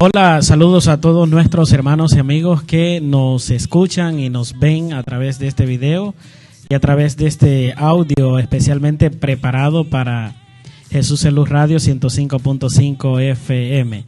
Hola, 0.00 0.42
saludos 0.42 0.86
a 0.86 1.00
todos 1.00 1.28
nuestros 1.28 1.72
hermanos 1.72 2.14
y 2.14 2.20
amigos 2.20 2.62
que 2.62 3.00
nos 3.00 3.50
escuchan 3.50 4.20
y 4.20 4.30
nos 4.30 4.56
ven 4.56 4.92
a 4.92 5.02
través 5.02 5.40
de 5.40 5.48
este 5.48 5.66
video 5.66 6.14
y 6.68 6.74
a 6.76 6.78
través 6.78 7.16
de 7.16 7.26
este 7.26 7.74
audio 7.76 8.38
especialmente 8.38 9.10
preparado 9.10 9.90
para 9.90 10.36
Jesús 10.88 11.24
en 11.24 11.34
Luz 11.34 11.48
Radio 11.48 11.78
105.5 11.78 13.20
FM. 13.20 14.04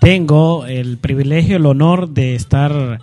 Tengo 0.00 0.66
el 0.66 0.98
privilegio, 0.98 1.58
el 1.58 1.66
honor 1.66 2.08
de 2.08 2.34
estar 2.34 2.98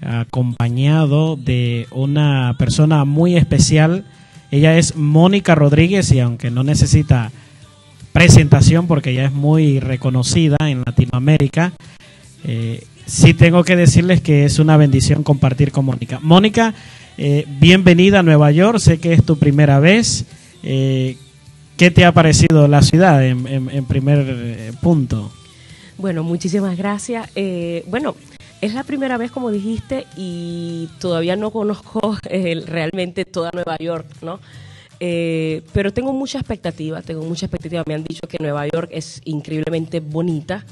acompañado 0.00 1.34
de 1.34 1.88
una 1.90 2.54
persona 2.56 3.04
muy 3.04 3.36
especial. 3.36 4.04
Ella 4.52 4.78
es 4.78 4.94
Mónica 4.94 5.56
Rodríguez 5.56 6.12
y 6.12 6.20
aunque 6.20 6.52
no 6.52 6.62
necesita 6.62 7.32
presentación 8.14 8.86
porque 8.86 9.10
ella 9.10 9.26
es 9.26 9.32
muy 9.32 9.80
reconocida 9.80 10.56
en 10.60 10.84
Latinoamérica, 10.86 11.72
eh, 12.44 12.84
sí 13.06 13.34
tengo 13.34 13.64
que 13.64 13.74
decirles 13.74 14.20
que 14.20 14.44
es 14.44 14.60
una 14.60 14.76
bendición 14.76 15.24
compartir 15.24 15.72
con 15.72 15.84
Mónica. 15.84 16.20
Mónica, 16.22 16.74
eh, 17.18 17.44
bienvenida 17.58 18.20
a 18.20 18.22
Nueva 18.22 18.52
York, 18.52 18.78
sé 18.78 19.00
que 19.00 19.12
es 19.12 19.24
tu 19.24 19.36
primera 19.36 19.80
vez. 19.80 20.26
Eh, 20.62 21.16
¿Qué 21.76 21.90
te 21.90 22.04
ha 22.04 22.12
parecido 22.12 22.68
la 22.68 22.82
ciudad 22.82 23.26
en, 23.26 23.84
primer 23.86 24.72
punto? 24.80 25.32
Bueno, 25.98 26.22
muchísimas 26.22 26.78
gracias. 26.78 27.28
bueno, 27.88 28.14
es 28.60 28.72
la 28.72 28.84
primera 28.84 29.18
vez, 29.18 29.30
como 29.30 29.50
dijiste, 29.50 30.06
y 30.16 30.88
todavía 30.98 31.36
no 31.36 31.50
conozco 31.50 32.16
eh, 32.30 32.62
realmente 32.66 33.24
toda 33.24 33.50
Nueva 33.52 33.76
York, 33.78 34.06
¿no? 34.22 34.40
Eh, 35.00 35.62
pero 35.72 35.92
tengo 35.92 36.12
mucha 36.12 36.38
expectativa, 36.38 37.02
tengo 37.02 37.22
mucha 37.24 37.46
expectativa. 37.46 37.82
Me 37.86 37.94
han 37.94 38.04
dicho 38.04 38.26
que 38.28 38.38
Nueva 38.40 38.66
York 38.68 38.88
es 38.92 39.20
increíblemente 39.24 40.00
bonita, 40.00 40.64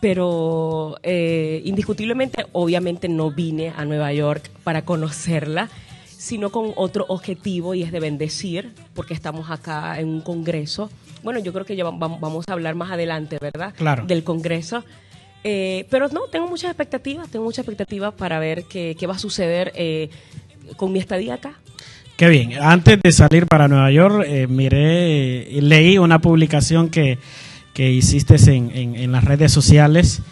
pero 0.00 0.96
eh, 1.02 1.62
indiscutiblemente, 1.64 2.46
obviamente 2.52 3.08
no 3.08 3.30
vine 3.30 3.72
a 3.76 3.84
Nueva 3.84 4.12
York 4.12 4.50
para 4.64 4.84
conocerla, 4.84 5.68
sino 6.06 6.50
con 6.50 6.72
otro 6.76 7.04
objetivo 7.08 7.74
y 7.74 7.82
es 7.82 7.92
de 7.92 8.00
bendecir, 8.00 8.72
porque 8.94 9.14
estamos 9.14 9.50
acá 9.50 9.98
en 9.98 10.08
un 10.08 10.20
congreso. 10.20 10.90
Bueno, 11.22 11.38
yo 11.40 11.52
creo 11.52 11.64
que 11.64 11.76
ya 11.76 11.84
vamos 11.84 12.44
a 12.48 12.52
hablar 12.52 12.74
más 12.74 12.90
adelante, 12.90 13.38
¿verdad? 13.40 13.74
Claro. 13.76 14.04
Del 14.06 14.24
congreso. 14.24 14.84
Eh, 15.44 15.86
pero 15.90 16.08
no, 16.08 16.22
tengo 16.28 16.46
muchas 16.46 16.70
expectativas, 16.70 17.28
tengo 17.28 17.44
muchas 17.44 17.64
expectativas 17.64 18.14
para 18.14 18.38
ver 18.38 18.64
qué, 18.64 18.96
va 19.08 19.14
a 19.14 19.18
suceder 19.18 19.72
eh, 19.74 20.10
con 20.76 20.92
mi 20.92 20.98
estadía 20.98 21.34
acá. 21.34 21.54
Qué 22.16 22.28
bien. 22.28 22.54
Antes 22.60 23.00
de 23.02 23.12
salir 23.12 23.46
para 23.46 23.68
Nueva 23.68 23.90
York, 23.90 24.24
eh, 24.26 24.46
miré 24.46 25.48
y 25.50 25.60
leí 25.60 25.98
una 25.98 26.20
publicación 26.20 26.88
que, 26.88 27.18
que 27.72 27.90
hiciste 27.90 28.36
en, 28.50 28.70
en, 28.96 29.12
las 29.12 29.24
redes 29.24 29.50
sociales, 29.50 30.22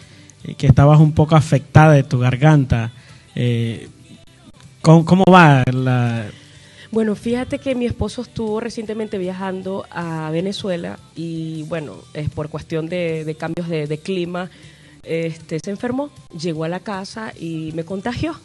que 0.57 0.67
estabas 0.67 0.99
un 0.99 1.11
poco 1.13 1.35
afectada 1.35 1.93
de 1.93 2.03
tu 2.03 2.19
garganta. 2.19 2.91
¿cómo, 4.81 5.05
¿cómo, 5.05 5.23
va 5.31 5.63
la, 5.71 6.25
bueno, 6.91 7.15
fíjate 7.15 7.59
que 7.59 7.73
mi 7.73 7.85
esposo 7.85 8.21
estuvo 8.21 8.59
recientemente 8.59 9.17
viajando 9.17 9.85
a 9.91 10.29
Venezuela 10.29 10.99
y 11.15 11.63
bueno, 11.63 11.95
es 12.13 12.29
por 12.29 12.49
cuestión 12.49 12.89
de, 12.89 13.33
cambios 13.39 13.69
de, 13.69 13.97
clima, 13.97 14.49
este, 15.03 15.59
se 15.59 15.71
enfermó, 15.71 16.09
llegó 16.39 16.63
a 16.63 16.69
la 16.69 16.79
casa 16.79 17.33
y 17.39 17.71
me 17.73 17.83
contagió. 17.83 18.35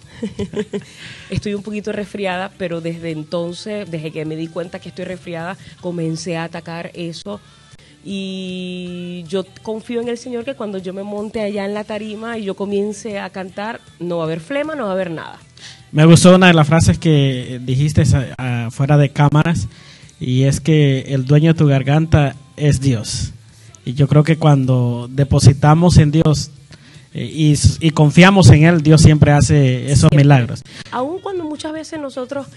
estoy 1.31 1.55
un 1.55 1.63
poquito 1.63 1.93
resfriada, 1.93 2.51
pero 2.57 2.81
desde 2.81 3.11
entonces, 3.11 3.91
desde 3.91 4.11
que 4.11 4.25
me 4.25 4.37
di 4.37 4.49
cuenta 4.49 4.79
que 4.79 4.89
estoy 4.89 5.05
resfriada, 5.05 5.57
comencé 5.81 6.37
a 6.37 6.45
atacar 6.45 6.91
eso. 6.95 7.41
Y 8.05 9.25
yo 9.29 9.45
confío 9.63 10.01
en 10.01 10.09
el 10.09 10.17
Señor 10.17 10.45
que 10.45 10.55
cuando 10.55 10.79
yo 10.79 10.95
me 10.95 11.03
monte 11.03 11.41
allá 11.41 11.65
en 11.65 11.75
la 11.75 11.83
tarima 11.83 12.39
y 12.39 12.45
yo 12.45 12.55
comience 12.55 13.19
a 13.19 13.31
cantar, 13.31 13.81
no 13.99 14.19
va 14.19 14.23
a 14.23 14.27
haber 14.27 14.41
flema, 14.41 14.77
no 14.77 14.85
va 14.85 14.91
a 14.91 14.93
haber 14.93 15.11
nada. 15.11 15.39
Me 15.91 16.05
gustó 16.05 16.35
una 16.35 16.47
de 16.47 16.55
las 16.55 16.69
frases 16.69 16.99
que 16.99 17.61
dijiste 17.63 18.05
fuera 18.71 18.97
de 18.97 19.11
cámaras 19.11 19.67
y 20.21 20.45
es 20.45 20.61
que 20.61 21.01
el 21.15 21.27
dueño 21.27 21.53
de 21.53 21.59
tu 21.59 21.67
garganta 21.67 22.37
es 22.57 22.81
Dios. 22.81 23.33
Y 23.87 23.95
yo 23.95 24.09
creo 24.09 24.25
que 24.25 24.37
cuando 24.37 25.09
depositamos 25.09 25.97
en 25.99 26.11
Dios 26.11 26.51
eh, 27.15 27.55
y, 27.81 27.91
confiamos 27.93 28.51
en 28.51 28.65
Él, 28.65 28.83
Dios 28.83 29.01
siempre 29.01 29.31
hace 29.31 29.93
esos 29.93 30.11
milagros. 30.11 30.63
Aun 30.91 31.21
cuando 31.21 31.45
muchas 31.45 31.73
veces 31.73 32.01
nosotros 32.01 32.49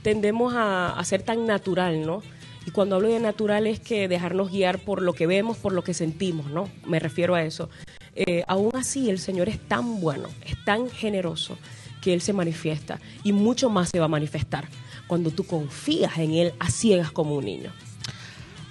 tendemos 0.00 0.54
a, 0.56 0.98
ser 1.04 1.22
tan 1.22 1.46
natural, 1.46 2.06
¿no? 2.06 2.22
Y 2.66 2.70
cuando 2.70 2.96
hablo 2.96 3.08
de 3.08 3.20
natural 3.20 3.66
es 3.66 3.80
que 3.80 4.08
dejarnos 4.08 4.50
guiar 4.50 4.78
por 4.78 5.02
lo 5.02 5.12
que 5.12 5.26
vemos, 5.26 5.58
por 5.58 5.74
lo 5.74 5.84
que 5.84 5.92
sentimos, 5.92 6.50
¿no? 6.50 6.70
Me 6.86 6.98
refiero 6.98 7.34
a 7.34 7.42
eso. 7.42 7.68
Eh, 8.14 8.42
aún 8.48 8.70
así, 8.74 9.10
el 9.10 9.18
Señor 9.18 9.50
es 9.50 9.58
tan 9.60 10.00
bueno, 10.00 10.30
es 10.46 10.56
tan 10.64 10.88
generoso, 10.88 11.58
que 12.00 12.14
Él 12.14 12.22
se 12.22 12.32
manifiesta 12.32 12.98
y 13.24 13.32
mucho 13.32 13.68
más 13.68 13.90
se 13.90 13.98
va 13.98 14.06
a 14.06 14.08
manifestar 14.08 14.66
cuando 15.06 15.30
tú 15.30 15.44
confías 15.44 16.16
en 16.16 16.32
Él 16.32 16.54
a 16.58 16.70
ciegas 16.70 17.12
como 17.12 17.34
un 17.34 17.44
niño. 17.44 17.72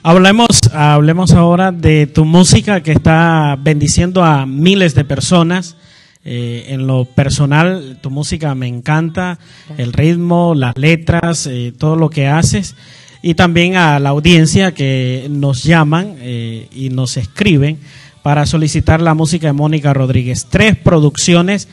Hablemos, 0.09 0.47
hablemos 0.71 1.33
ahora 1.33 1.73
de 1.73 2.07
tu 2.07 2.23
música 2.23 2.81
que 2.81 2.93
está 2.93 3.57
bendiciendo 3.61 4.23
a 4.23 4.45
miles 4.45 4.95
de 4.95 5.03
personas. 5.03 5.75
Eh, 6.23 6.67
en 6.69 6.87
lo 6.87 7.03
personal, 7.03 7.99
tu 7.99 8.09
música 8.09 8.55
me 8.55 8.67
encanta, 8.67 9.37
el 9.77 9.91
ritmo, 9.91 10.55
las 10.55 10.77
letras, 10.77 11.45
eh, 11.47 11.73
todo 11.77 11.97
lo 11.97 12.09
que 12.09 12.27
haces. 12.27 12.77
Y 13.21 13.33
también 13.33 13.75
a 13.75 13.99
la 13.99 14.11
audiencia 14.11 14.73
que 14.73 15.27
nos 15.29 15.65
llaman 15.65 16.15
eh, 16.19 16.69
y 16.73 16.87
nos 16.87 17.17
escriben 17.17 17.77
para 18.23 18.45
solicitar 18.45 19.01
la 19.01 19.13
música 19.13 19.47
de 19.47 19.53
Mónica 19.53 19.93
Rodríguez. 19.93 20.47
Tres 20.49 20.77
producciones, 20.77 21.67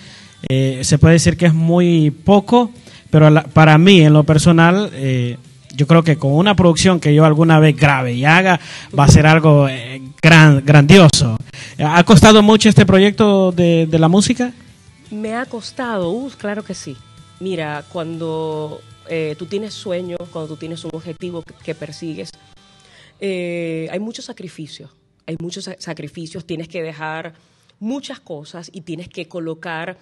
se 0.49 0.99
puede 0.99 1.15
decir 1.15 1.37
que 1.37 1.47
es 1.47 1.55
muy 1.55 2.11
poco, 2.11 2.73
pero 3.13 3.33
para 3.53 3.79
mí 3.79 4.01
en 4.01 4.13
lo 4.13 4.25
personal 4.25 4.91
yo 5.75 5.87
creo 5.87 6.03
que 6.03 6.17
con 6.17 6.33
una 6.33 6.55
producción 6.55 7.01
que 7.01 7.15
yo 7.15 7.25
alguna 7.25 7.59
vez 7.59 7.77
grabe 7.77 8.13
y 8.15 8.25
haga, 8.25 8.61
va 8.97 9.05
a 9.05 9.09
ser 9.09 9.27
algo 9.27 9.69
eh, 9.69 10.03
gran, 10.23 10.65
grandioso. 10.65 11.37
¿Ha 11.79 12.05
costado 12.05 12.43
mucho 12.43 12.69
este 12.69 12.87
proyecto 12.87 13.53
de, 13.53 13.89
la 13.91 14.09
música? 14.09 14.53
Me 15.11 15.35
ha 15.35 15.47
costado, 15.47 16.11
uh, 16.11 16.31
claro 16.31 16.63
que 16.63 16.75
sí. 16.75 16.97
Mira, 17.41 17.85
cuando 17.93 18.81
eh, 19.09 19.35
tú 19.39 19.47
tienes 19.47 19.75
sueños, 19.75 20.19
cuando 20.31 20.55
tú 20.55 20.57
tienes 20.57 20.85
un 20.85 20.91
objetivo 20.95 21.43
que, 21.43 21.75
persigues, 21.75 22.31
eh, 23.21 23.89
hay 23.91 23.99
muchos 23.99 24.25
sacrificios. 24.25 24.91
Hay 25.27 25.37
muchos 25.41 25.71
sacrificios, 25.79 26.45
tienes 26.45 26.69
que 26.69 26.83
dejar 26.83 27.33
muchas 27.81 28.21
cosas 28.21 28.71
y 28.73 28.83
tienes 28.83 29.09
que 29.09 29.27
colocar, 29.27 29.97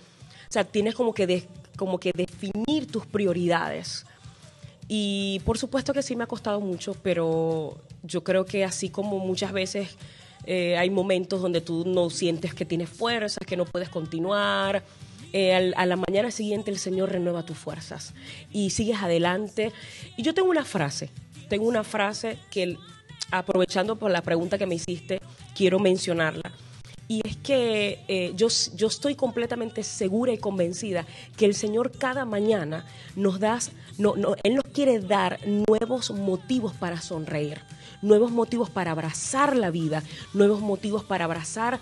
o 0.49 0.53
sea, 0.53 0.65
tienes 0.65 0.94
como 0.94 1.15
que, 1.15 1.47
como 1.77 1.99
que 1.99 2.10
definir 2.12 2.91
tus 2.91 3.06
prioridades 3.06 4.04
y 4.94 5.41
por 5.47 5.56
supuesto 5.56 5.94
que 5.94 6.03
sí 6.03 6.16
me 6.16 6.25
ha 6.25 6.26
costado 6.26 6.60
mucho, 6.60 6.94
pero 7.03 7.80
yo 8.03 8.22
creo 8.22 8.44
que 8.44 8.62
así 8.62 8.91
como 8.91 9.20
muchas 9.20 9.50
veces 9.50 9.97
eh, 10.44 10.76
hay 10.76 10.91
momentos 10.91 11.41
donde 11.41 11.62
tú 11.62 11.84
no 11.86 12.10
sientes 12.10 12.53
que 12.53 12.66
tienes 12.66 12.91
fuerzas, 12.91 13.38
que 13.47 13.56
no 13.56 13.64
puedes 13.64 13.88
continuar. 13.88 14.82
Eh, 15.32 15.72
a 15.75 15.86
la 15.86 15.97
mañana 15.97 16.30
siguiente 16.30 16.70
el 16.70 16.76
Señor 16.78 17.10
renueva 17.10 17.42
tus 17.42 17.56
fuerzas 17.56 18.12
y 18.53 18.69
sigues 18.69 18.98
adelante. 18.98 19.72
Y 20.19 20.25
yo 20.25 20.34
tengo 20.34 20.50
una 20.50 20.66
frase, 20.66 21.09
tengo 21.48 21.66
una 21.66 21.84
frase 21.84 22.36
que 22.50 22.76
aprovechando 23.30 23.97
por 23.97 24.10
la 24.10 24.20
pregunta 24.20 24.59
que 24.59 24.66
me 24.66 24.74
hiciste, 24.74 25.22
quiero 25.56 25.78
mencionarla 25.78 26.53
y 27.12 27.21
es 27.28 27.37
que 27.37 28.03
eh, 28.09 28.33
yo, 28.34 28.49
yo 28.75 28.87
estoy 28.87 29.17
completamente 29.17 29.83
segura 29.83 30.33
y 30.33 30.39
convencida 30.39 31.05
que 31.37 31.45
el 31.45 31.55
Señor 31.55 31.93
cada 31.93 32.25
mañana 32.25 32.87
nos 33.17 33.39
da, 33.39 33.59
no, 33.99 34.17
no, 34.17 34.34
Él 34.43 34.55
nos 34.55 34.65
quiere 34.73 34.99
dar 34.99 35.39
nuevos 35.47 36.11
motivos 36.11 36.72
para 36.72 37.03
sonreír, 37.03 37.60
nuevos 38.01 38.31
motivos 38.31 38.71
para 38.71 38.92
abrazar 38.92 39.54
la 39.57 39.71
vida, 39.71 40.03
nuevos 40.33 40.63
motivos 40.63 41.04
para 41.04 41.27
abrazar 41.27 41.81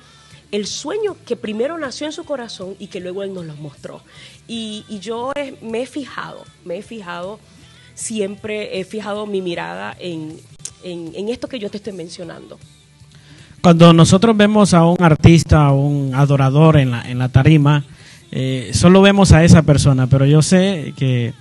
el 0.51 0.67
sueño 0.67 1.17
que 1.25 1.37
primero 1.37 1.79
nació 1.79 2.07
en 2.07 2.13
su 2.13 2.25
corazón 2.25 2.75
y 2.81 2.89
que 2.89 2.99
luego 2.99 3.23
Él 3.23 3.33
nos 3.33 3.47
los 3.47 3.59
mostró. 3.61 4.03
Y, 4.49 4.85
yo 5.01 5.33
me 5.63 5.83
he 5.83 5.87
fijado, 5.87 6.45
me 6.65 6.79
he 6.79 6.83
fijado, 6.83 7.39
siempre 7.95 8.81
he 8.81 8.85
fijado 8.85 9.27
mi 9.27 9.43
mirada 9.43 9.97
en, 10.01 10.41
en 10.83 11.29
esto 11.29 11.47
que 11.47 11.61
yo 11.61 11.71
te 11.71 11.77
estoy 11.77 11.93
mencionando. 11.93 12.59
Cuando 13.63 13.93
nosotros 13.93 14.37
vemos 14.37 14.73
a 14.73 14.85
un 14.87 15.03
artista, 15.03 15.67
a 15.67 15.73
un 15.73 16.15
adorador 16.15 16.79
en 16.79 16.93
la, 16.93 17.03
en 17.03 17.19
la 17.19 17.29
tarima, 17.29 17.85
eh, 18.33 18.71
solo 18.73 19.03
vemos 19.03 19.33
a 19.33 19.45
esa 19.45 19.63
persona, 19.63 20.07
pero 20.07 20.25
yo 20.25 20.41
sé 20.41 20.95
que, 20.97 21.35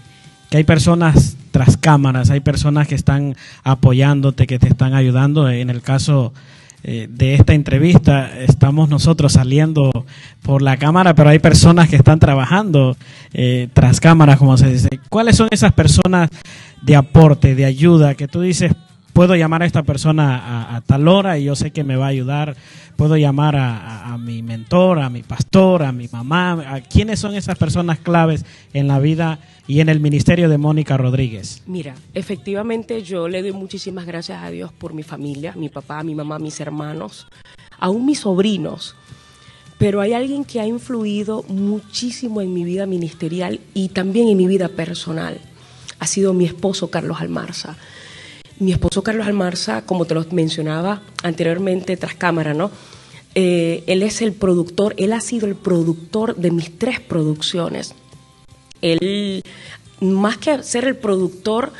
hay 0.51 0.63
personas 0.63 1.38
tras 1.51 1.77
cámaras, 1.77 2.31
hay 2.31 2.39
personas 2.39 2.88
que 2.88 2.95
están 2.95 3.36
apoyándote, 3.63 4.48
que 4.48 4.57
te 4.57 4.68
están 4.68 4.95
ayudando. 4.95 5.48
En 5.48 5.69
el 5.69 5.81
caso 5.81 6.33
eh, 6.83 7.07
de 7.07 7.36
esta 7.36 7.54
entrevista, 7.54 8.31
estamos 8.39 8.89
nosotros 8.89 9.33
saliendo 9.33 9.92
por 10.42 10.63
la 10.63 10.77
cámara, 10.77 11.13
pero 11.13 11.30
hay 11.30 11.38
personas 11.38 11.88
que 11.88 11.98
están 11.98 12.18
trabajando 12.18 12.98
eh, 13.31 13.68
tras 13.74 14.00
cámaras, 14.00 14.39
como 14.39 14.57
se 14.57 14.72
dice. 14.72 14.89
¿Cuáles 15.10 15.38
son 15.38 15.50
esas 15.51 15.72
personas 15.72 16.31
de 16.81 16.95
aporte, 16.95 17.54
de 17.54 17.65
ayuda, 17.65 18.15
que 18.15 18.27
tú 18.27 18.42
dices, 18.42 18.74
puedo 19.19 19.36
llamar 19.36 19.63
a 19.63 19.66
esta 19.66 19.83
persona 19.83 20.77
a, 20.77 20.80
tal 20.80 21.10
hora 21.10 21.38
y 21.38 21.44
yo 21.44 21.54
sé 21.54 21.71
que 21.71 21.83
me 21.83 21.98
va 21.98 22.06
a 22.06 22.07
ayudar. 22.07 22.56
Puedo 22.95 23.18
llamar 23.18 23.57
a, 23.57 24.18
mi 24.18 24.42
mentor, 24.42 24.98
a 25.00 25.10
mi 25.10 25.24
pastor, 25.24 25.83
a 25.83 25.92
mi 25.92 26.07
mamá. 26.07 26.75
A, 26.75 26.80
¿Quiénes 26.80 27.19
son 27.19 27.36
esas 27.36 27.57
personas 27.57 28.00
claves 28.00 28.45
en 28.71 28.88
la 28.88 28.98
vida 28.98 29.39
y 29.68 29.81
en 29.81 29.89
el 29.89 30.00
ministerio 30.00 30.48
de 30.48 30.57
Mónica 30.57 30.95
Rodríguez? 30.95 31.63
Mira, 31.66 31.95
efectivamente 32.13 33.04
yo 33.04 33.27
le 33.27 33.42
doy 33.42 33.51
muchísimas 33.51 34.06
gracias 34.06 34.42
a 34.42 34.51
Dios 34.51 34.71
por 34.71 34.94
mi 34.94 35.04
familia, 35.04 35.51
mi 35.54 35.68
papá, 35.68 36.01
mi 36.01 36.15
mamá, 36.15 36.39
mis 36.39 36.57
hermanos, 36.62 37.27
aún 37.77 38.06
mis 38.06 38.19
sobrinos. 38.19 38.95
Pero 39.77 40.00
hay 40.00 40.13
alguien 40.13 40.45
que 40.45 40.62
ha 40.62 40.65
influido 40.65 41.44
muchísimo 41.50 42.39
en 42.39 42.54
mi 42.54 42.63
vida 42.63 42.86
ministerial 42.86 43.60
y 43.74 43.89
también 43.89 44.30
en 44.30 44.38
mi 44.38 44.48
vida 44.48 44.69
personal. 44.69 45.42
Ha 46.00 46.07
sido 46.07 46.33
mi 46.33 46.45
esposo 46.45 46.89
Carlos 46.89 47.19
Almarza 47.19 47.75
mi 48.60 48.72
esposo 48.72 49.04
Carlos 49.04 49.28
Almarza, 49.28 49.86
como 49.86 50.06
te 50.06 50.14
lo 50.14 50.26
mencionaba 50.32 51.02
anteriormente 51.24 51.98
tras 51.98 52.16
cámara, 52.16 52.54
¿no? 52.54 52.72
Eh, 53.36 53.84
él 53.88 54.04
es 54.04 54.22
el 54.22 54.34
productor, 54.34 54.96
él 54.98 55.14
ha 55.14 55.22
sido 55.22 55.48
el 55.48 55.56
productor 55.56 56.36
de 56.36 56.52
mis 56.52 56.78
tres 56.78 57.00
producciones. 57.00 57.94
Él, 58.82 59.44
más 60.02 60.38
que 60.38 60.64
ser 60.64 60.86
el 60.86 60.98
productor, 60.98 61.72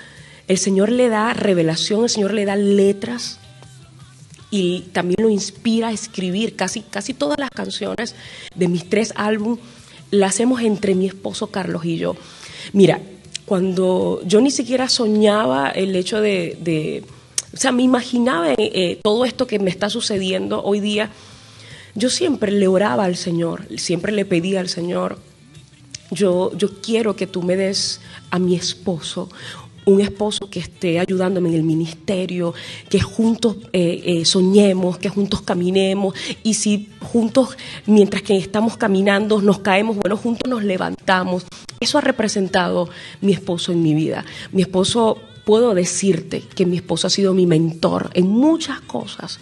el 0.48 0.58
Señor 0.58 0.90
le 0.90 1.10
da 1.10 1.34
revelación, 1.34 2.04
el 2.04 2.10
Señor 2.10 2.34
le 2.34 2.46
da 2.46 2.56
letras 2.56 3.40
y 4.52 4.82
también 4.94 5.18
lo 5.22 5.30
inspira 5.30 5.90
a 5.90 5.92
escribir 5.92 6.56
casi, 6.56 6.82
casi 6.82 7.14
todas 7.14 7.40
las 7.40 7.50
canciones 7.50 8.16
de 8.56 8.68
mis 8.68 8.90
tres 8.90 9.14
álbumes 9.16 9.60
las 10.12 10.32
hacemos 10.32 10.62
entre 10.62 10.96
mi 10.96 11.06
esposo 11.08 11.48
Carlos 11.48 11.86
y 11.86 11.98
yo. 11.98 12.16
Mira, 12.74 13.00
cuando 13.50 14.22
yo 14.26 14.42
ni 14.42 14.52
siquiera 14.52 14.88
soñaba 14.88 15.72
el 15.72 15.96
hecho 15.96 16.22
de, 16.22 17.04
o 17.52 17.58
sea, 17.58 17.72
me 17.72 17.82
imaginaba 17.82 18.54
eh, 18.56 19.00
todo 19.02 19.26
esto 19.26 19.48
que 19.48 19.58
me 19.58 19.72
está 19.72 19.90
sucediendo 19.90 20.62
hoy 20.64 20.80
día, 20.80 21.10
yo 21.96 22.12
siempre 22.12 22.52
le 22.52 22.68
oraba 22.68 23.06
al 23.06 23.16
Señor, 23.16 23.66
siempre 23.80 24.12
le 24.12 24.24
pedía 24.24 24.60
al 24.60 24.70
Señor, 24.70 25.18
yo, 26.12 26.56
yo 26.56 26.80
quiero 26.80 27.16
que 27.16 27.26
tú 27.26 27.42
me 27.42 27.56
des 27.56 28.02
a 28.30 28.38
mi 28.38 28.54
esposo 28.54 29.30
un 29.86 30.02
esposo 30.02 30.48
que 30.52 30.60
esté 30.60 31.00
ayudándome 31.00 31.50
en 31.50 31.56
el 31.56 31.64
ministerio, 31.64 32.54
que 32.90 33.00
juntos 33.00 33.58
eh, 33.74 34.04
eh, 34.06 34.26
soñemos, 34.26 35.00
que 35.00 35.10
juntos 35.10 35.42
caminemos 35.42 36.14
y 36.44 36.54
si 36.54 36.90
juntos, 37.02 37.58
mientras 37.88 38.22
que 38.22 38.38
estamos 38.38 38.78
caminando, 38.78 39.42
nos 39.42 39.60
caemos, 39.60 39.98
bueno, 39.98 40.16
juntos 40.18 40.48
nos 40.48 40.64
levantamos. 40.64 41.46
Eso 41.80 41.98
ha 41.98 42.02
representado 42.02 42.90
mi 43.22 43.34
esposo 43.34 43.72
en 43.72 43.82
mi 43.82 43.94
vida. 43.94 44.26
Mi 44.52 44.62
esposo, 44.62 45.18
puedo 45.46 45.74
decirte 45.74 46.44
que 46.56 46.66
mi 46.66 46.78
esposo 46.78 47.08
ha 47.08 47.10
sido 47.10 47.34
mi 47.34 47.46
mentor 47.46 48.12
en 48.14 48.28
muchas 48.28 48.82
cosas. 48.82 49.40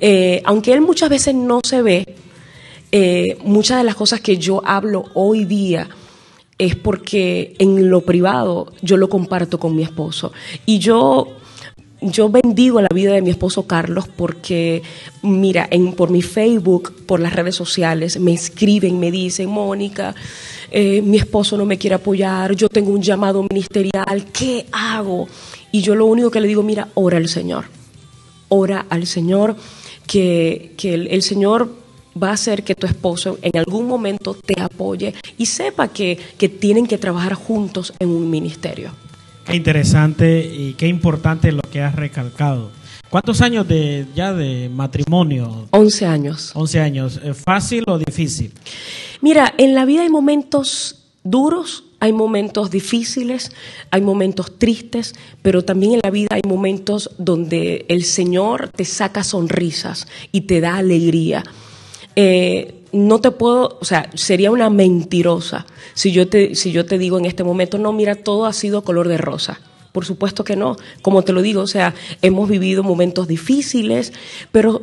Eh, 0.00 0.42
aunque 0.44 0.72
él 0.72 0.80
muchas 0.80 1.08
veces 1.10 1.34
no 1.34 1.60
se 1.64 1.82
ve, 1.82 2.16
muchas 3.44 3.78
de 3.78 3.84
las 3.84 3.94
cosas 3.94 4.20
que 4.20 4.38
yo 4.38 4.62
hablo 4.64 5.04
hoy 5.14 5.44
día, 5.44 5.88
es 6.58 6.74
porque 6.74 7.54
en 7.58 7.88
lo 7.88 8.00
privado 8.02 8.72
yo 8.82 8.96
lo 8.96 9.08
comparto 9.08 9.58
con 9.58 9.74
mi 9.76 9.84
esposo. 9.84 10.32
Y 10.66 10.80
yo, 10.80 11.38
yo 12.00 12.28
bendigo 12.28 12.80
la 12.80 12.88
vida 12.92 13.12
de 13.12 13.22
mi 13.22 13.30
esposo 13.30 13.66
Carlos 13.66 14.08
porque, 14.08 14.82
mira, 15.22 15.68
en, 15.70 15.92
por 15.92 16.10
mi 16.10 16.20
Facebook, 16.20 16.92
por 17.06 17.20
las 17.20 17.32
redes 17.32 17.54
sociales, 17.54 18.18
me 18.18 18.32
escriben, 18.32 18.98
me 18.98 19.12
dicen, 19.12 19.48
Mónica, 19.48 20.16
eh, 20.70 21.02
mi 21.02 21.16
esposo 21.16 21.56
no 21.56 21.64
me 21.64 21.78
quiere 21.78 21.94
apoyar, 21.94 22.54
yo 22.54 22.68
tengo 22.68 22.90
un 22.90 23.02
llamado 23.02 23.44
ministerial, 23.48 24.26
¿qué 24.32 24.66
hago? 24.72 25.28
Y 25.72 25.80
yo 25.80 25.94
lo 25.94 26.06
único 26.06 26.30
que 26.30 26.40
le 26.40 26.48
digo, 26.48 26.62
mira, 26.62 26.88
ora 26.94 27.16
al 27.16 27.28
Señor, 27.28 27.66
ora 28.48 28.86
al 28.88 29.06
Señor, 29.06 29.56
que, 30.06 30.72
que 30.76 30.94
el 30.94 31.22
Señor 31.22 31.68
va 32.20 32.30
a 32.30 32.32
hacer 32.32 32.62
que 32.62 32.74
tu 32.74 32.86
esposo 32.86 33.38
en 33.42 33.56
algún 33.56 33.86
momento 33.86 34.34
te 34.34 34.60
apoye 34.60 35.14
y 35.36 35.46
sepa 35.46 35.88
que, 35.88 36.18
tienen 36.60 36.86
que 36.86 36.98
trabajar 36.98 37.34
juntos 37.34 37.92
en 37.98 38.08
un 38.08 38.28
ministerio. 38.28 38.90
Qué 39.44 39.56
interesante 39.56 40.40
y 40.40 40.74
qué 40.74 40.88
importante 40.88 41.52
lo 41.52 41.62
que 41.62 41.80
has 41.80 41.94
recalcado. 41.94 42.70
¿Cuántos 43.10 43.40
años 43.40 43.66
de 43.66 44.06
ya 44.14 44.34
de 44.34 44.68
matrimonio? 44.68 45.66
Once 45.70 46.04
años. 46.04 46.52
Once 46.54 46.78
años. 46.78 47.18
¿Eh, 47.22 47.32
¿Fácil 47.32 47.84
o 47.86 47.98
difícil? 47.98 48.52
Mira, 49.22 49.54
en 49.56 49.74
la 49.74 49.86
vida 49.86 50.02
hay 50.02 50.10
momentos 50.10 51.06
duros, 51.24 51.84
hay 52.00 52.12
momentos 52.12 52.70
difíciles, 52.70 53.50
hay 53.90 54.02
momentos 54.02 54.58
tristes, 54.58 55.14
pero 55.40 55.64
también 55.64 55.94
en 55.94 56.00
la 56.04 56.10
vida 56.10 56.28
hay 56.30 56.42
momentos 56.46 57.10
donde 57.16 57.86
el 57.88 58.04
Señor 58.04 58.68
te 58.68 58.84
saca 58.84 59.24
sonrisas 59.24 60.06
y 60.30 60.42
te 60.42 60.60
da 60.60 60.76
alegría. 60.76 61.44
Eh, 62.14 62.74
no 62.92 63.20
te 63.20 63.30
puedo, 63.30 63.78
o 63.80 63.84
sea, 63.86 64.10
sería 64.14 64.50
una 64.50 64.68
mentirosa 64.70 65.66
si 65.94 66.12
yo, 66.12 66.28
te, 66.28 66.54
si 66.54 66.72
yo 66.72 66.84
te 66.84 66.98
digo 66.98 67.18
en 67.18 67.24
este 67.24 67.42
momento, 67.42 67.78
no, 67.78 67.92
mira, 67.92 68.16
todo 68.16 68.44
ha 68.44 68.52
sido 68.52 68.82
color 68.82 69.08
de 69.08 69.18
rosa. 69.18 69.60
Por 69.98 70.04
supuesto 70.04 70.44
que 70.44 70.54
no, 70.54 70.76
como 71.02 71.22
te 71.22 71.32
lo 71.32 71.42
digo, 71.42 71.60
o 71.60 71.66
sea, 71.66 71.92
hemos 72.22 72.48
vivido 72.48 72.84
momentos 72.84 73.26
difíciles, 73.26 74.12
pero 74.52 74.80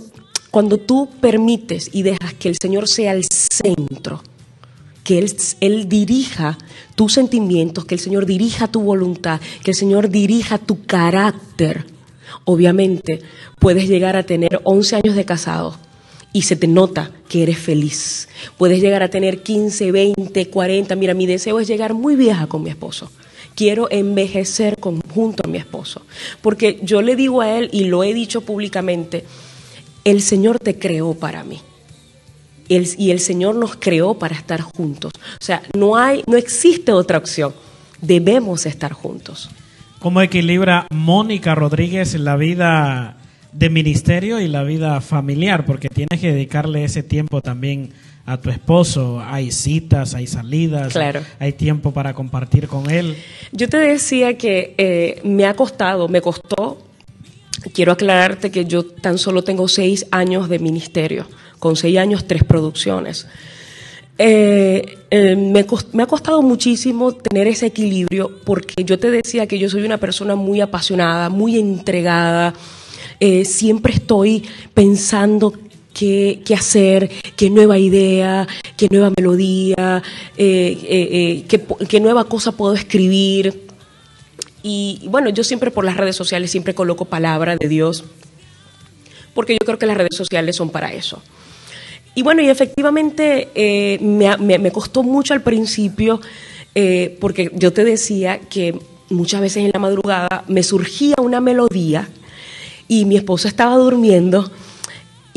cuando 0.52 0.78
tú 0.78 1.08
permites 1.22 1.90
y 1.94 2.04
dejas 2.04 2.34
que 2.34 2.50
el 2.50 2.58
Señor 2.62 2.90
sea 2.90 3.14
el 3.14 3.24
centro, 3.32 4.22
que 5.06 5.20
Él, 5.20 5.34
Él 5.62 5.88
dirija 5.88 6.58
tus 6.96 7.14
sentimientos, 7.14 7.86
que 7.86 7.96
el 7.96 8.02
Señor 8.02 8.26
dirija 8.26 8.68
tu 8.68 8.82
voluntad, 8.82 9.40
que 9.64 9.72
el 9.72 9.78
Señor 9.78 10.10
dirija 10.10 10.58
tu 10.58 10.86
carácter, 10.86 11.86
obviamente 12.44 13.22
puedes 13.58 13.88
llegar 13.88 14.18
a 14.18 14.24
tener 14.24 14.60
11 14.66 14.98
años 14.98 15.16
de 15.16 15.24
casado 15.24 15.78
y 16.34 16.42
se 16.42 16.58
te 16.58 16.68
nota 16.68 17.12
que 17.30 17.44
eres 17.44 17.58
feliz. 17.58 18.28
Puedes 18.58 18.82
llegar 18.82 19.02
a 19.02 19.10
tener 19.10 19.44
15, 19.44 19.94
20, 19.94 20.50
40. 20.50 20.94
Mira, 20.98 21.14
mi 21.14 21.26
deseo 21.26 21.62
es 21.62 21.70
llegar 21.70 21.94
muy 21.94 22.18
vieja 22.18 22.48
con 22.48 22.64
mi 22.64 22.70
esposo. 22.70 23.10
Quiero 23.56 23.88
envejecer 23.90 24.78
junto 25.14 25.44
a 25.46 25.50
mi 25.50 25.58
esposo. 25.58 26.02
Porque 26.42 26.80
yo 26.84 27.02
le 27.02 27.16
digo 27.16 27.42
a 27.42 27.58
él, 27.58 27.70
y 27.72 27.86
lo 27.86 28.04
he 28.04 28.14
dicho 28.14 28.42
públicamente, 28.42 29.26
el 30.04 30.22
Señor 30.22 30.60
te 30.60 30.78
creó 30.78 31.14
para 31.14 31.44
mí. 31.44 31.62
y 32.68 33.12
el 33.12 33.20
Señor 33.20 33.56
nos 33.56 33.76
creó 33.76 34.16
para 34.16 34.36
estar 34.36 34.62
juntos. 34.62 35.12
O 35.16 35.44
sea, 35.44 35.62
no, 35.76 35.96
hay, 35.96 36.24
no 36.28 36.36
existe 36.36 36.92
otra 36.92 37.18
opción. 37.18 37.54
Debemos 38.02 38.66
estar 38.66 38.92
juntos. 38.92 39.50
¿Cómo 40.00 40.22
equilibra 40.22 40.88
Mónica 40.92 41.56
Rodríguez 41.56 42.14
la 42.16 42.36
vida 42.36 43.18
de 43.56 43.70
ministerio 43.70 44.42
y 44.42 44.48
la 44.48 44.64
vida 44.64 45.00
familiar, 45.00 45.66
porque 45.66 45.88
tienes 45.88 46.20
que 46.20 46.34
dedicarle 46.34 46.84
ese 46.84 47.04
tiempo 47.04 47.42
también 47.42 47.94
a 48.26 48.38
tu 48.38 48.50
esposo. 48.50 49.22
Hay 49.26 49.52
citas, 49.52 50.16
hay 50.16 50.28
salidas, 50.28 50.96
hay 51.40 51.54
tiempo 51.54 51.92
para 51.92 52.14
compartir 52.14 52.68
con 52.68 52.90
él. 52.90 53.16
Yo 53.52 53.70
te 53.70 53.78
decía 53.78 54.38
que 54.38 54.74
eh, 54.78 55.22
me 55.24 55.46
ha 55.46 55.56
costado, 55.56 56.08
me 56.08 56.22
costó. 56.22 56.82
Quiero 57.74 57.92
aclararte 57.92 58.52
que 58.52 58.66
yo 58.66 58.86
tan 58.86 59.18
solo 59.18 59.44
tengo 59.44 59.68
seis 59.68 60.06
años 60.12 60.50
de 60.50 60.60
ministerio, 60.60 61.26
con 61.60 61.76
seis 61.76 61.98
años, 61.98 62.26
tres 62.28 62.44
producciones. 62.44 63.28
Eh, 64.18 64.98
eh, 65.10 65.36
me, 65.36 65.66
me, 65.92 66.04
ha 66.04 66.06
costado 66.06 66.42
muchísimo 66.42 67.12
tener 67.14 67.48
ese 67.48 67.66
equilibrio 67.66 68.32
porque 68.46 68.86
yo 68.86 68.98
te 68.98 69.12
decía 69.12 69.46
que 69.46 69.60
yo 69.60 69.70
soy 69.70 69.84
una 69.84 69.98
persona 69.98 70.36
muy 70.36 70.62
apasionada, 70.62 71.30
muy 71.30 71.60
entregada, 71.60 72.54
eh, 73.20 73.46
siempre 73.46 73.94
estoy 73.94 74.44
pensando 74.74 75.54
qué, 75.96 76.56
hacer, 76.56 77.10
qué 77.36 77.50
nueva 77.50 77.80
idea, 77.80 78.48
qué 78.76 78.88
nueva 78.92 79.12
melodía, 79.18 80.04
eh, 80.38 81.46
eh, 81.48 81.86
qué, 81.88 82.00
nueva 82.00 82.26
cosa 82.26 82.52
puedo 82.52 82.74
escribir. 82.74 83.66
Y 84.62 85.02
bueno, 85.08 85.30
yo 85.30 85.44
siempre 85.44 85.72
por 85.72 85.86
las 85.86 85.98
redes 85.98 86.16
sociales 86.16 86.52
siempre 86.52 86.76
coloco 86.76 87.06
palabra 87.06 87.56
de 87.56 87.68
Dios, 87.68 88.04
porque 89.34 89.54
yo 89.54 89.66
creo 89.66 89.80
que 89.80 89.86
las 89.86 89.98
redes 89.98 90.16
sociales 90.16 90.56
son 90.56 90.70
para 90.70 90.94
eso. 90.94 91.22
Y 92.14 92.24
bueno, 92.24 92.42
y 92.42 92.50
efectivamente 92.50 93.50
me, 94.02 94.72
costó 94.72 95.04
mucho 95.04 95.34
al 95.34 95.42
principio, 95.42 96.20
porque 97.20 97.52
yo 97.54 97.72
te 97.74 97.84
decía 97.84 98.40
que 98.40 98.80
muchas 99.10 99.42
veces 99.42 99.64
en 99.64 99.72
la 99.74 99.80
madrugada 99.80 100.44
me 100.48 100.64
surgía 100.64 101.16
una 101.22 101.42
melodía 101.42 102.10
y 102.88 103.06
mi 103.06 103.18
esposo 103.18 103.48
estaba 103.48 103.76
durmiendo 103.76 104.50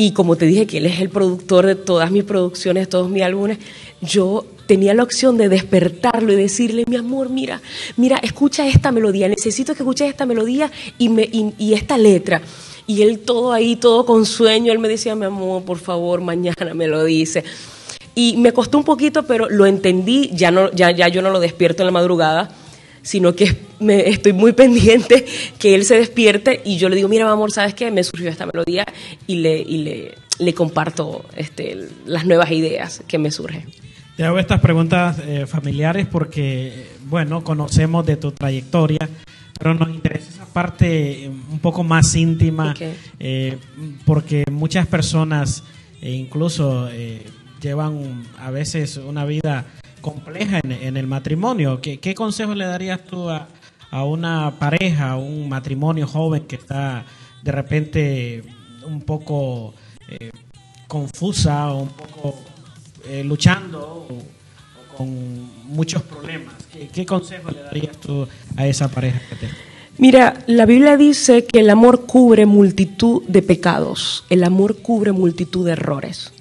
y 0.00 0.12
como 0.12 0.37
te 0.37 0.47
dije 0.47 0.69
que 0.69 0.78
él 0.78 0.87
es 0.87 1.00
el 1.00 1.11
productor 1.11 1.67
de 1.67 1.75
todas 1.75 2.12
mis 2.12 2.23
producciones, 2.23 2.88
todos 2.88 3.11
mis 3.11 3.25
álbumes, 3.25 3.59
yo 4.00 4.47
tenía 4.67 4.95
la 4.95 5.02
opción 5.02 5.37
de 5.37 5.49
despertarlo 5.49 6.33
y 6.33 6.37
decirle, 6.37 6.85
mi 6.87 6.95
amor, 6.95 7.31
mira, 7.31 7.61
mira, 7.97 8.17
escucha 8.19 8.64
esta 8.69 8.93
melodía, 8.93 9.26
necesito 9.28 9.75
que 9.75 9.83
escuches 9.83 10.09
esta 10.09 10.25
melodía 10.25 10.71
y, 10.99 11.09
me, 11.09 11.28
y, 11.33 11.73
esta 11.73 11.99
letra. 11.99 12.40
Y 12.87 13.02
él 13.02 13.19
todo 13.19 13.52
ahí, 13.52 13.75
todo 13.75 14.07
con 14.07 14.25
sueño, 14.25 14.73
él 14.73 14.78
me 14.78 14.87
decía, 14.87 15.17
mi 15.17 15.25
amor, 15.25 15.64
por 15.64 15.78
favor, 15.78 16.21
mañana 16.21 16.75
me 16.75 16.87
lo 16.87 17.02
dice. 17.02 17.43
Y 18.14 18.37
me 18.37 18.52
costó 18.52 18.78
un 18.78 18.85
poquito, 18.85 19.25
pero 19.25 19.50
lo 19.50 19.67
entendí, 19.67 20.31
ya, 20.33 20.52
no, 20.52 20.71
ya, 20.71 20.93
ya 20.93 21.09
yo 21.09 21.23
no 21.23 21.31
lo 21.31 21.40
despierto 21.40 21.83
en 21.83 21.87
la 21.87 21.93
madrugada, 21.93 22.55
sino 23.09 23.35
que 23.35 23.57
me, 23.81 24.11
estoy 24.11 24.35
muy 24.35 24.53
pendiente 24.53 25.25
que 25.59 25.75
él 25.75 25.87
se 25.87 25.95
despierte 25.95 26.61
y 26.62 26.77
yo 26.77 26.91
le 26.91 26.97
digo, 26.97 27.09
mira, 27.09 27.31
amor, 27.31 27.50
¿sabes 27.50 27.73
qué? 27.73 27.91
Me 27.91 28.05
surgió 28.05 28.29
esta 28.29 28.45
melodía 28.45 28.85
y 29.27 29.37
le, 29.37 29.59
y 29.59 29.79
le, 29.79 30.15
le 30.38 30.53
comparto 30.53 31.25
este, 31.35 31.88
las 32.05 32.27
nuevas 32.27 32.50
ideas 32.50 33.03
que 33.09 33.17
me 33.17 33.31
surgen. 33.31 33.65
Te 34.15 34.25
hago 34.25 34.38
estas 34.38 34.61
preguntas 34.61 35.21
eh, 35.25 35.47
familiares 35.47 36.07
porque, 36.07 36.87
bueno, 37.07 37.43
conocemos 37.43 38.05
de 38.05 38.17
tu 38.17 38.33
trayectoria, 38.33 39.09
pero 39.59 39.73
nos 39.73 39.88
interesa 39.88 40.29
esa 40.29 40.47
parte 40.47 41.31
un 41.50 41.61
poco 41.61 41.83
más 41.85 42.15
íntima, 42.15 42.75
eh, 43.19 43.57
porque 44.05 44.45
muchas 44.50 44.87
personas 44.87 45.65
e 46.03 46.11
incluso 46.11 46.91
eh, 46.91 47.23
llevan 47.62 48.27
a 48.38 48.50
veces 48.50 48.99
una 48.99 49.25
vida 49.25 49.65
compleja 49.99 50.61
en, 50.62 50.97
el 50.97 51.07
matrimonio. 51.07 51.81
¿Qué, 51.81 51.99
¿Qué, 51.99 52.14
consejo 52.14 52.55
le 52.55 52.64
darías 52.67 53.05
tú 53.05 53.28
a, 53.28 53.49
a 53.90 54.05
una 54.05 54.59
pareja, 54.59 55.12
a 55.12 55.17
un 55.17 55.49
matrimonio 55.49 56.07
joven 56.07 56.45
que 56.45 56.57
está 56.57 57.05
de 57.43 57.52
repente 57.52 58.45
un 58.87 59.02
poco 59.02 59.75
eh, 60.09 60.31
confusa 60.87 61.73
o 61.73 61.83
un 61.83 61.88
poco 61.88 62.35
eh, 63.07 63.23
luchando 63.25 63.81
o, 63.81 64.97
con 64.97 65.50
muchos 65.67 66.02
problemas? 66.02 66.55
¿Qué, 66.73 66.88
¿Qué, 66.88 67.07
consejo 67.07 67.50
le 67.50 67.62
darías 67.62 67.97
tú 67.99 68.26
a 68.57 68.67
esa 68.67 68.88
pareja 68.88 69.21
que 69.28 69.37
te... 69.37 69.49
Mira, 69.99 70.45
la 70.47 70.64
Biblia 70.64 70.97
dice 70.97 71.45
que 71.45 71.59
el 71.59 71.71
amor 71.71 72.07
cubre 72.07 72.47
multitud 72.47 73.23
de 73.26 73.43
pecados, 73.43 74.25
el 74.31 74.45
amor 74.45 74.76
cubre 74.76 75.11
multitud 75.11 75.67
de 75.67 75.73
errores. 75.73 76.33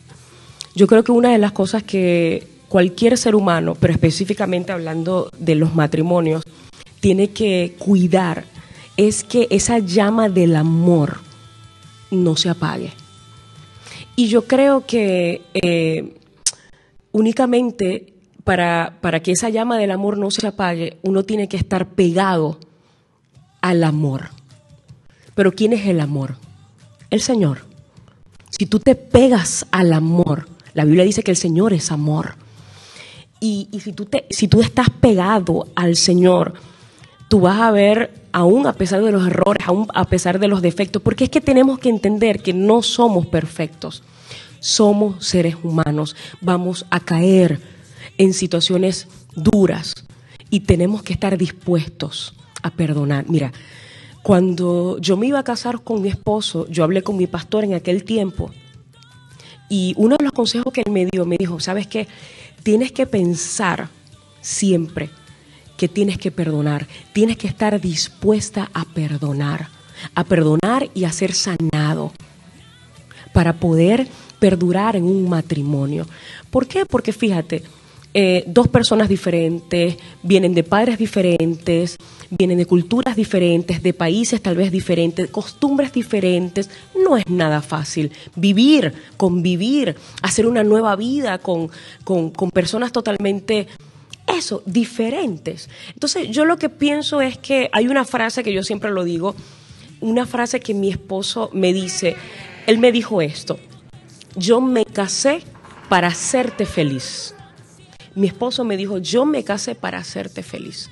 Yo 0.75 0.85
creo 0.85 1.03
que 1.03 1.11
una 1.11 1.31
de 1.31 1.39
las 1.39 1.53
cosas 1.53 1.81
que 1.81 2.47
cualquier 2.69 3.17
ser 3.17 3.35
humano, 3.35 3.75
pero 3.79 3.93
específicamente 3.93 4.71
hablando 4.71 5.29
de 5.37 5.55
los 5.55 5.75
matrimonios, 5.75 6.43
tiene 6.99 7.29
que 7.29 7.75
cuidar 7.77 8.45
es 8.97 9.23
que 9.23 9.47
esa 9.51 9.77
llama 9.77 10.27
del 10.27 10.55
amor 10.55 11.19
no 12.09 12.35
se 12.35 12.49
apague. 12.49 12.91
Y 14.15 14.27
yo 14.27 14.45
creo 14.45 14.85
que 14.85 15.43
eh, 15.53 16.15
únicamente 17.11 18.13
para, 18.43 18.97
para 19.01 19.21
que 19.21 19.31
esa 19.31 19.49
llama 19.49 19.77
del 19.77 19.91
amor 19.91 20.17
no 20.17 20.31
se 20.31 20.47
apague, 20.47 20.97
uno 21.03 21.23
tiene 21.23 21.47
que 21.47 21.57
estar 21.57 21.89
pegado 21.89 22.57
al 23.61 23.83
amor. 23.83 24.29
Pero 25.35 25.51
¿quién 25.51 25.73
es 25.73 25.85
el 25.85 25.99
amor? 25.99 26.37
El 27.11 27.21
Señor. 27.21 27.65
Si 28.49 28.65
tú 28.65 28.79
te 28.79 28.95
pegas 28.95 29.67
al 29.71 29.93
amor, 29.93 30.47
la 30.73 30.85
Biblia 30.85 31.03
dice 31.03 31.21
que 31.21 31.31
el 31.31 31.37
Señor 31.37 31.73
es 31.73 31.91
amor. 31.91 32.35
Y, 33.39 33.69
si, 33.83 33.93
tú 33.93 34.05
te, 34.05 34.25
si 34.29 34.47
tú 34.47 34.61
estás 34.61 34.89
pegado 34.89 35.67
al 35.75 35.95
Señor, 35.95 36.53
tú 37.27 37.41
vas 37.41 37.59
a 37.59 37.71
ver, 37.71 38.23
aún 38.31 38.65
a 38.65 38.73
pesar 38.73 39.03
de 39.03 39.11
los 39.11 39.27
errores, 39.27 39.67
aún 39.67 39.87
a 39.93 40.05
pesar 40.05 40.39
de 40.39 40.47
los 40.47 40.61
defectos, 40.61 41.01
porque 41.01 41.25
es 41.25 41.29
que 41.29 41.41
tenemos 41.41 41.79
que 41.79 41.89
entender 41.89 42.41
que 42.41 42.53
no 42.53 42.81
somos 42.81 43.27
perfectos. 43.27 44.03
Somos 44.59 45.23
seres 45.25 45.55
humanos. 45.63 46.15
Vamos 46.41 46.85
a 46.89 46.99
caer 46.99 47.61
en 48.17 48.33
situaciones 48.33 49.07
duras 49.35 49.93
y 50.49 50.61
tenemos 50.61 51.03
que 51.03 51.13
estar 51.13 51.37
dispuestos 51.37 52.33
a 52.63 52.71
perdonar. 52.71 53.25
Mira, 53.29 53.51
cuando 54.23 54.97
yo 54.99 55.15
me 55.15 55.27
iba 55.27 55.39
a 55.39 55.43
casar 55.43 55.83
con 55.83 56.01
mi 56.01 56.09
esposo, 56.09 56.67
yo 56.69 56.83
hablé 56.83 57.03
con 57.03 57.17
mi 57.17 57.27
pastor 57.27 57.63
en 57.63 57.75
aquel 57.75 58.03
tiempo 58.03 58.51
y 59.69 59.93
uno 59.97 60.15
de 60.17 60.23
los 60.23 60.33
consejos 60.33 60.73
que 60.73 60.81
él 60.85 60.91
me 60.91 61.05
dio, 61.05 61.25
me 61.25 61.37
dijo, 61.37 61.59
¿sabes 61.59 61.87
qué? 61.87 62.07
Tienes 62.67 62.91
que 62.91 63.07
pensar 63.07 63.87
siempre 64.41 65.09
que 65.77 65.87
tienes 65.87 66.17
que 66.17 66.31
perdonar, 66.31 66.85
tienes 67.13 67.37
que 67.37 67.47
estar 67.47 67.79
dispuesta 67.79 68.69
a 68.73 68.83
perdonar, 68.83 69.69
a 70.13 70.25
perdonar 70.25 70.89
y 70.93 71.05
a 71.05 71.13
ser 71.13 71.31
sanado 71.31 72.11
para 73.31 73.53
poder 73.53 74.09
perdurar 74.39 74.97
en 74.97 75.05
un 75.05 75.29
matrimonio. 75.29 76.07
¿Por 76.51 76.67
qué? 76.67 76.85
Porque 76.85 77.13
fíjate, 77.13 77.63
eh, 78.19 78.43
dos 78.47 78.67
personas 78.67 79.09
diferentes, 79.09 79.95
vienen 80.23 80.55
de 80.55 80.63
padres 80.63 80.97
diferentes, 80.97 81.97
vienen 82.31 82.57
de 82.57 82.65
culturas 82.65 83.15
diferentes, 83.15 83.83
de 83.83 83.93
países 83.93 84.41
tal 84.41 84.55
vez 84.55 84.71
diferentes, 84.71 85.29
costumbres 85.29 85.93
diferentes. 85.93 86.67
No 86.95 87.15
es 87.15 87.27
nada 87.29 87.61
fácil 87.61 88.11
vivir, 88.35 88.91
convivir, 89.17 89.95
hacer 90.23 90.47
una 90.47 90.63
nueva 90.63 90.95
vida 90.95 91.37
con, 91.37 91.69
con, 92.03 92.31
con 92.31 92.49
personas 92.49 92.91
totalmente 92.91 93.67
eso, 94.25 94.63
diferentes. 94.65 95.69
Entonces 95.93 96.27
yo 96.31 96.43
lo 96.43 96.57
que 96.57 96.69
pienso 96.69 97.21
es 97.21 97.37
que 97.37 97.69
hay 97.71 97.87
una 97.87 98.03
frase 98.03 98.43
que 98.43 98.51
yo 98.51 98.63
siempre 98.63 98.89
lo 98.89 99.03
digo, 99.03 99.35
una 100.01 100.25
frase 100.25 100.59
que 100.59 100.73
mi 100.73 100.89
esposo 100.89 101.51
me 101.53 101.71
dice, 101.71 102.15
él 102.65 102.79
me 102.79 102.91
dijo 102.91 103.21
esto, 103.21 103.59
yo 104.35 104.59
me 104.59 104.85
casé 104.85 105.43
para 105.87 106.07
hacerte 106.07 106.65
feliz 106.65 107.35
mi 108.17 108.27
esposo 108.27 108.63
me 108.63 108.77
dijo, 108.77 108.97
yo 108.97 109.25
me 109.25 109.43
casé 109.43 109.75
para 109.75 109.99
hacerte 109.99 110.43
feliz. 110.43 110.89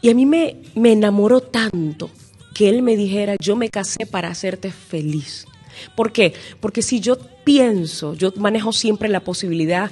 Y 0.00 0.10
a 0.10 0.14
mí 0.14 0.26
me, 0.26 0.56
me 0.74 0.92
enamoró 0.92 1.40
tanto 1.40 2.10
que 2.54 2.68
él 2.68 2.82
me 2.82 2.96
dijera, 2.96 3.36
yo 3.38 3.54
me 3.54 3.68
casé 3.68 4.06
para 4.06 4.28
hacerte 4.28 4.70
feliz. 4.72 5.46
¿Por 5.94 6.12
qué? 6.12 6.32
Porque 6.60 6.82
si 6.82 7.00
yo 7.00 7.18
pienso, 7.44 8.14
yo 8.14 8.32
manejo 8.36 8.72
siempre 8.72 9.08
la 9.08 9.20
posibilidad, 9.20 9.90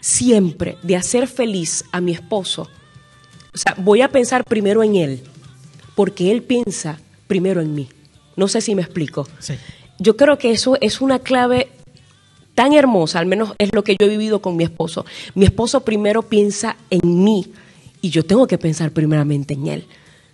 siempre, 0.00 0.76
de 0.82 0.96
hacer 0.96 1.26
feliz 1.26 1.84
a 1.90 2.00
mi 2.00 2.12
esposo, 2.12 2.68
o 3.54 3.56
sea, 3.56 3.74
voy 3.78 4.02
a 4.02 4.08
pensar 4.08 4.44
primero 4.44 4.82
en 4.82 4.96
él, 4.96 5.22
porque 5.94 6.32
él 6.32 6.42
piensa 6.42 6.98
primero 7.28 7.60
en 7.60 7.74
mí. 7.74 7.88
No 8.36 8.48
sé 8.48 8.60
si 8.60 8.74
me 8.74 8.82
explico. 8.82 9.28
Yo 9.98 10.16
creo 10.16 10.36
que 10.36 10.50
eso 10.50 10.76
es 10.80 11.00
una 11.00 11.20
clave 11.20 11.68
tan 12.54 12.72
hermosa, 12.72 13.18
al 13.18 13.26
menos 13.26 13.52
es 13.58 13.72
lo 13.72 13.82
que 13.82 13.96
yo 13.98 14.06
he 14.06 14.10
vivido 14.10 14.40
con 14.40 14.56
mi 14.56 14.64
esposo. 14.64 15.04
Mi 15.34 15.44
esposo 15.44 15.84
primero 15.84 16.22
piensa 16.22 16.76
en 16.90 17.24
mí 17.24 17.52
y 18.00 18.10
yo 18.10 18.24
tengo 18.24 18.46
que 18.46 18.58
pensar 18.58 18.90
primeramente 18.92 19.54
en 19.54 19.66
él. 19.66 19.86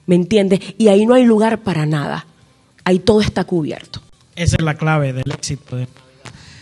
¿Me 0.07 0.17
entiendes? 0.17 0.61
Y 0.77 0.89
ahí 0.89 1.07
no 1.07 1.15
hay 1.15 1.25
lugar 1.25 1.63
para 1.63 1.87
nada. 1.87 2.27
Ahí 2.85 2.99
todo 2.99 3.21
está 3.21 3.45
cubierto. 3.45 4.01
Esa 4.35 4.57
es 4.57 4.63
la 4.63 4.75
clave 4.75 5.13
del 5.13 5.31
éxito 5.31 5.79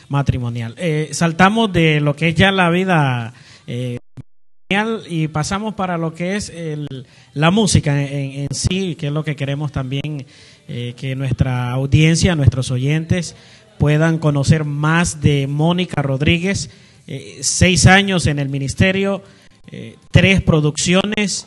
matrimonial. 0.08 0.74
Eh, 0.78 1.10
saltamos 1.12 1.72
de 1.72 2.00
lo 2.00 2.14
que 2.14 2.28
es 2.28 2.34
ya 2.34 2.50
la 2.50 2.70
vida 2.70 3.32
eh, 3.66 3.98
y 5.08 5.28
pasamos 5.28 5.74
para 5.74 5.96
lo 5.96 6.12
que 6.12 6.36
es 6.36 6.52
la 7.32 7.50
música 7.50 8.02
en, 8.02 8.48
sí, 8.50 8.96
que 8.96 9.06
es 9.06 9.12
lo 9.12 9.24
que 9.24 9.34
queremos 9.34 9.72
también 9.72 10.26
eh, 10.68 10.92
que 10.94 11.16
nuestra 11.16 11.70
audiencia, 11.70 12.34
nuestros 12.34 12.70
oyentes, 12.70 13.34
puedan 13.78 14.18
conocer 14.18 14.64
más 14.64 15.20
de 15.20 15.46
Mónica 15.46 16.02
Rodríguez. 16.02 16.70
Eh, 17.06 17.38
seis 17.40 17.86
años 17.86 18.26
en 18.26 18.38
el 18.38 18.50
ministerio, 18.50 19.22
eh, 19.70 19.96
tres 20.10 20.42
producciones 20.42 21.46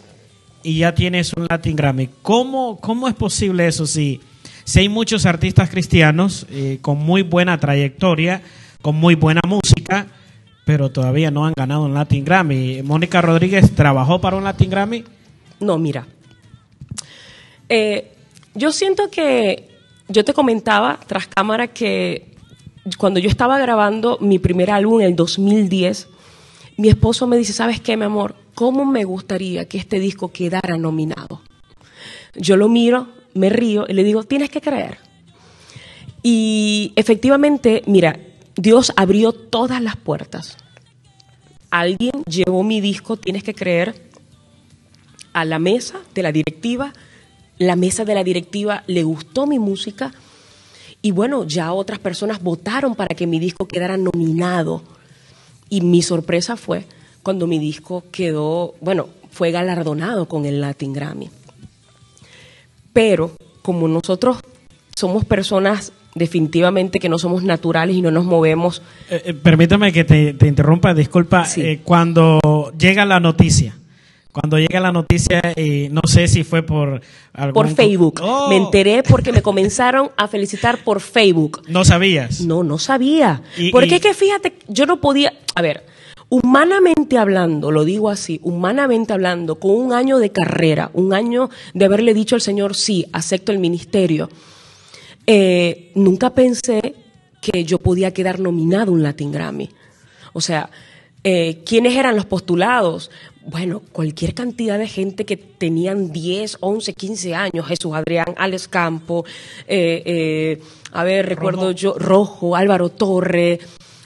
y 0.64 0.80
ya 0.80 0.96
tienes 0.96 1.34
un 1.34 1.46
Latin 1.50 1.76
Grammy. 1.76 2.10
¿Cómo, 2.24 2.80
cómo 2.80 3.08
es 3.08 3.14
posible 3.14 3.68
eso 3.68 3.86
si, 3.86 4.22
si 4.64 4.80
hay 4.80 4.90
muchos 4.90 5.26
artistas 5.26 5.70
cristianos 5.70 6.48
eh, 6.50 6.80
con 6.82 6.98
muy 6.98 7.22
buena 7.22 7.60
trayectoria, 7.60 8.42
con 8.82 8.96
muy 8.96 9.14
buena 9.14 9.42
música, 9.48 10.08
pero 10.66 10.90
todavía 10.90 11.30
no 11.30 11.46
han 11.46 11.54
ganado 11.56 11.84
un 11.84 11.94
Latin 11.94 12.26
Grammy? 12.26 12.82
¿Mónica 12.82 13.22
Rodríguez 13.22 13.76
trabajó 13.76 14.20
para 14.20 14.38
un 14.38 14.44
Latin 14.44 14.70
Grammy? 14.70 15.04
No, 15.60 15.78
mira. 15.78 16.08
yo 18.56 18.72
siento 18.72 19.12
que 19.12 19.71
yo 20.12 20.26
te 20.26 20.34
comentaba 20.34 21.00
tras 21.08 21.28
cámara 21.28 21.68
que 21.68 22.36
cuando 22.98 23.20
yo 23.20 23.30
estaba 23.30 23.60
grabando 23.60 24.18
mi 24.22 24.40
primer 24.40 24.72
álbum 24.72 25.02
en 25.02 25.08
el 25.08 25.16
2010, 25.16 26.08
mi 26.78 26.90
esposo 26.90 27.28
me 27.28 27.38
dice, 27.38 27.54
¿sabes 27.54 27.80
qué, 27.80 27.96
mi 27.96 28.06
amor? 28.06 28.36
¿Cómo 28.56 28.86
me 28.86 29.04
gustaría 29.04 29.66
que 29.66 29.78
este 29.78 30.00
disco 30.00 30.32
quedara 30.32 30.78
nominado? 30.78 31.42
Yo 32.36 32.58
lo 32.58 32.70
miro, 32.70 33.08
me 33.34 33.50
río 33.50 33.86
y 33.88 33.94
le 33.94 34.04
digo, 34.04 34.24
tienes 34.24 34.50
que 34.50 34.62
creer. 34.62 34.98
Y 36.24 36.94
efectivamente, 36.96 37.84
mira, 37.86 38.20
Dios 38.56 38.94
abrió 38.96 39.32
todas 39.32 39.82
las 39.82 39.96
puertas. 39.96 40.58
Alguien 41.70 42.24
llevó 42.26 42.64
mi 42.64 42.82
disco, 42.82 43.18
tienes 43.18 43.44
que 43.44 43.54
creer, 43.54 44.10
a 45.34 45.46
la 45.46 45.60
mesa 45.60 46.00
de 46.14 46.24
la 46.24 46.32
directiva 46.32 46.94
la 47.62 47.76
mesa 47.76 48.06
de 48.06 48.16
la 48.16 48.24
directiva 48.24 48.84
le 48.88 49.04
gustó 49.04 49.46
mi 49.46 49.60
música 49.60 50.12
y 51.04 51.12
bueno, 51.12 51.46
ya 51.46 51.74
otras 51.74 52.00
personas 52.00 52.42
votaron 52.42 52.96
para 52.96 53.16
que 53.16 53.28
mi 53.28 53.40
disco 53.40 53.68
quedara 53.68 53.98
nominado. 53.98 54.82
Y 55.70 55.82
mi 55.82 56.02
sorpresa 56.02 56.58
fue 56.58 56.86
cuando 57.22 57.46
mi 57.46 57.60
disco 57.60 58.04
quedó, 58.12 58.74
bueno, 58.82 59.10
fue 59.30 59.52
galardonado 59.52 60.28
con 60.28 60.46
el 60.46 60.60
Latin 60.60 60.92
Grammy. 60.92 61.30
Pero 62.94 63.32
como 63.62 63.88
nosotros 63.88 64.38
somos 64.96 65.24
personas 65.24 65.94
definitivamente 66.16 67.00
que 67.00 67.10
no 67.10 67.20
somos 67.20 67.44
naturales 67.44 67.96
y 67.96 68.02
no 68.02 68.10
nos 68.10 68.26
movemos. 68.26 68.82
Eh, 69.10 69.22
eh, 69.26 69.34
permítame 69.36 69.94
que 69.94 70.04
te, 70.04 70.48
interrumpa, 70.48 70.96
disculpa. 70.96 71.46
Eh, 71.58 71.82
cuando 71.84 72.40
llega 72.78 73.06
la 73.06 73.20
noticia 73.20 73.76
cuando 74.32 74.58
llega 74.58 74.80
la 74.80 74.92
noticia, 74.92 75.42
y 75.56 75.90
no 75.90 76.02
sé 76.08 76.28
si 76.28 76.44
fue 76.44 76.64
por 76.64 77.02
algún... 77.34 77.54
Por 77.54 77.70
Facebook. 77.76 78.20
Oh. 78.24 78.48
Me 78.50 78.58
enteré 78.58 79.04
porque 79.04 79.32
me 79.32 79.42
comenzaron 79.42 80.12
a 80.18 80.28
felicitar 80.28 80.84
por 80.84 81.00
Facebook. 81.02 81.64
¿No 81.68 81.84
sabías? 81.86 82.42
No, 82.42 82.64
no 82.64 82.78
sabía. 82.78 83.42
Y- 83.58 83.72
Porque 83.72 83.90
y- 83.90 83.94
es 83.96 84.02
que 84.02 84.14
fíjate, 84.14 84.54
yo 84.68 84.86
no 84.86 85.02
podía, 85.02 85.34
a 85.56 85.62
ver, 85.62 85.86
humanamente 86.30 87.18
hablando, 87.18 87.72
lo 87.72 87.84
digo 87.84 88.10
así, 88.10 88.40
humanamente 88.44 89.12
hablando, 89.12 89.56
con 89.60 89.72
un 89.72 89.92
año 89.94 90.18
de 90.18 90.32
carrera, 90.32 90.90
un 90.94 91.14
año 91.14 91.50
de 91.74 91.86
haberle 91.86 92.14
dicho 92.14 92.36
al 92.36 92.42
Señor, 92.42 92.74
sí, 92.76 93.06
acepto 93.12 93.52
el 93.52 93.60
ministerio, 93.60 94.30
eh, 95.28 95.92
nunca 95.96 96.32
pensé 96.34 96.96
que 97.42 97.64
yo 97.64 97.80
podía 97.80 98.14
quedar 98.14 98.40
nominado 98.40 98.92
a 98.92 98.94
un 98.96 99.04
Latin 99.04 99.32
Grammy. 99.32 99.70
O 100.34 100.42
sea, 100.42 100.70
eh, 101.24 101.62
¿quiénes 101.66 101.96
eran 101.96 102.16
los 102.16 102.26
postulados? 102.26 103.12
Bueno, 103.46 103.82
cualquier 103.92 104.36
cantidad 104.36 104.78
de 104.78 104.88
gente 104.88 105.26
que 105.26 105.36
tenían 105.36 106.12
10, 106.12 106.58
11, 106.60 106.94
15 106.94 107.36
años, 107.36 107.66
Jesús 107.66 107.92
Adrián, 107.94 108.36
Alex 108.38 108.68
Campo, 108.68 109.26
eh, 109.68 110.04
eh, 110.06 110.62
a 110.92 111.04
ver, 111.04 111.28
recuerdo 111.28 111.72
yo, 111.72 111.96
Rojo, 111.98 112.56
Álvaro 112.56 112.90
Torre, 112.90 113.60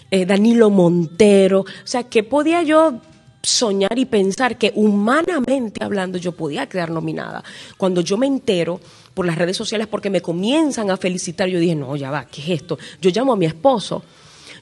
eh, 0.10 0.25
Danilo 0.25 0.70
Montero, 0.70 1.62
o 1.62 1.65
sea, 1.84 2.04
que 2.04 2.24
podía 2.24 2.63
yo 2.63 3.01
soñar 3.42 3.98
y 4.00 4.06
pensar 4.06 4.58
que 4.58 4.72
humanamente 4.74 5.84
hablando 5.84 6.18
yo 6.18 6.32
podía 6.32 6.68
quedar 6.68 6.89
nominada. 6.89 7.44
Cuando 7.77 8.00
yo 8.00 8.18
me 8.18 8.27
entero 8.27 8.80
por 9.13 9.25
las 9.25 9.38
redes 9.38 9.58
sociales 9.58 9.88
porque 9.88 10.10
me 10.10 10.22
comienzan 10.22 10.89
a 10.92 10.98
felicitar, 10.98 11.50
yo 11.50 11.60
dije, 11.60 11.75
no, 11.75 11.96
ya 11.98 12.10
va, 12.10 12.25
¿qué 12.25 12.42
es 12.42 12.62
esto? 12.62 12.80
Yo 13.01 13.12
llamo 13.12 13.34
a 13.34 13.38
mi 13.38 13.46
esposo. 13.46 14.01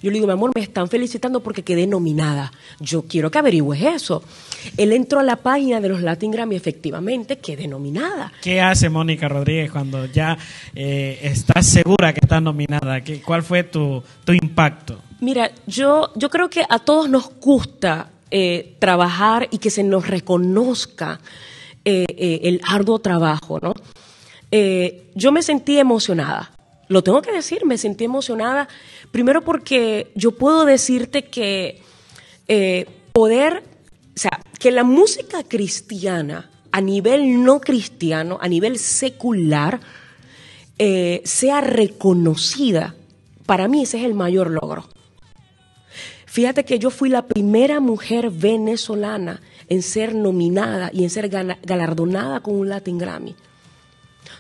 Yo 0.04 0.12
le 0.12 0.16
digo, 0.16 0.28
mi 0.28 0.34
amor, 0.34 0.52
me 0.54 0.62
están 0.62 0.88
felicitando 0.88 1.40
porque 1.42 1.64
quedé 1.64 1.88
nominada. 1.88 2.52
Yo 2.80 3.04
quiero 3.04 3.32
que 3.32 3.40
averigües 3.40 3.82
eso. 3.82 4.22
Él 4.78 4.92
entró 4.92 5.22
a 5.22 5.24
la 5.24 5.38
página 5.38 5.82
de 5.82 5.90
los 5.90 6.02
Latin 6.02 6.30
Grammy, 6.30 6.56
efectivamente, 6.56 7.40
quedé 7.40 7.68
nominada. 7.68 8.32
¿Qué 8.42 8.62
hace 8.62 8.90
Mónica 8.90 9.28
Rodríguez 9.28 9.72
cuando 9.72 10.06
ya 10.06 10.38
eh, 10.76 11.20
estás 11.24 11.66
segura 11.66 12.14
que 12.14 12.20
estás 12.22 12.42
nominada? 12.44 13.02
¿Qué, 13.02 13.22
¿Cuál 13.22 13.42
fue 13.42 13.64
tu, 13.64 14.04
tu 14.24 14.34
impacto? 14.34 15.00
Mira, 15.22 15.50
yo, 15.66 16.12
yo 16.16 16.30
creo 16.30 16.50
que 16.50 16.66
a 16.68 16.80
todos 16.80 17.10
nos 17.10 17.32
gusta 17.40 18.10
eh, 18.36 18.78
trabajar 18.80 19.48
y 19.52 19.60
que 19.60 19.70
se 19.70 19.84
nos 19.84 20.08
reconozca 20.08 21.20
eh, 21.86 22.04
eh, 22.10 22.40
el 22.42 22.62
arduo 22.68 22.98
trabajo, 22.98 23.60
¿no? 23.62 23.76
Yo 25.14 25.32
me 25.32 25.44
sentí 25.44 25.78
emocionada, 25.78 26.52
lo 26.94 27.04
tengo 27.04 27.22
que 27.22 27.32
decir, 27.32 27.66
me 27.66 27.78
sentí 27.78 28.06
emocionada, 28.06 28.70
primero 29.12 29.42
porque 29.42 30.12
yo 30.16 30.32
puedo 30.32 30.64
decirte 30.64 31.24
que 31.24 31.82
eh, 32.48 32.86
poder, 33.12 33.64
o 34.16 34.20
sea, 34.20 34.40
que 34.60 34.72
la 34.72 34.84
música 34.84 35.44
cristiana 35.44 36.50
a 36.72 36.82
nivel 36.82 37.44
no 37.44 37.60
cristiano, 37.60 38.38
a 38.40 38.48
nivel 38.48 38.78
secular, 38.78 39.80
eh, 40.80 41.22
sea 41.26 41.62
reconocida, 41.62 42.96
para 43.46 43.68
mí 43.68 43.84
ese 43.84 44.00
es 44.00 44.06
el 44.06 44.14
mayor 44.14 44.52
logro. 44.52 44.88
Fíjate 46.26 46.64
que 46.64 46.80
yo 46.80 46.90
fui 46.90 47.10
la 47.10 47.28
primera 47.28 47.80
mujer 47.80 48.32
venezolana 48.32 49.42
en 49.68 49.82
ser 49.82 50.16
nominada 50.16 50.90
y 50.94 51.04
en 51.04 51.10
ser 51.10 51.30
galardonada 51.30 52.42
con 52.42 52.56
un 52.56 52.70
Latin 52.70 52.98
Grammy. 52.98 53.36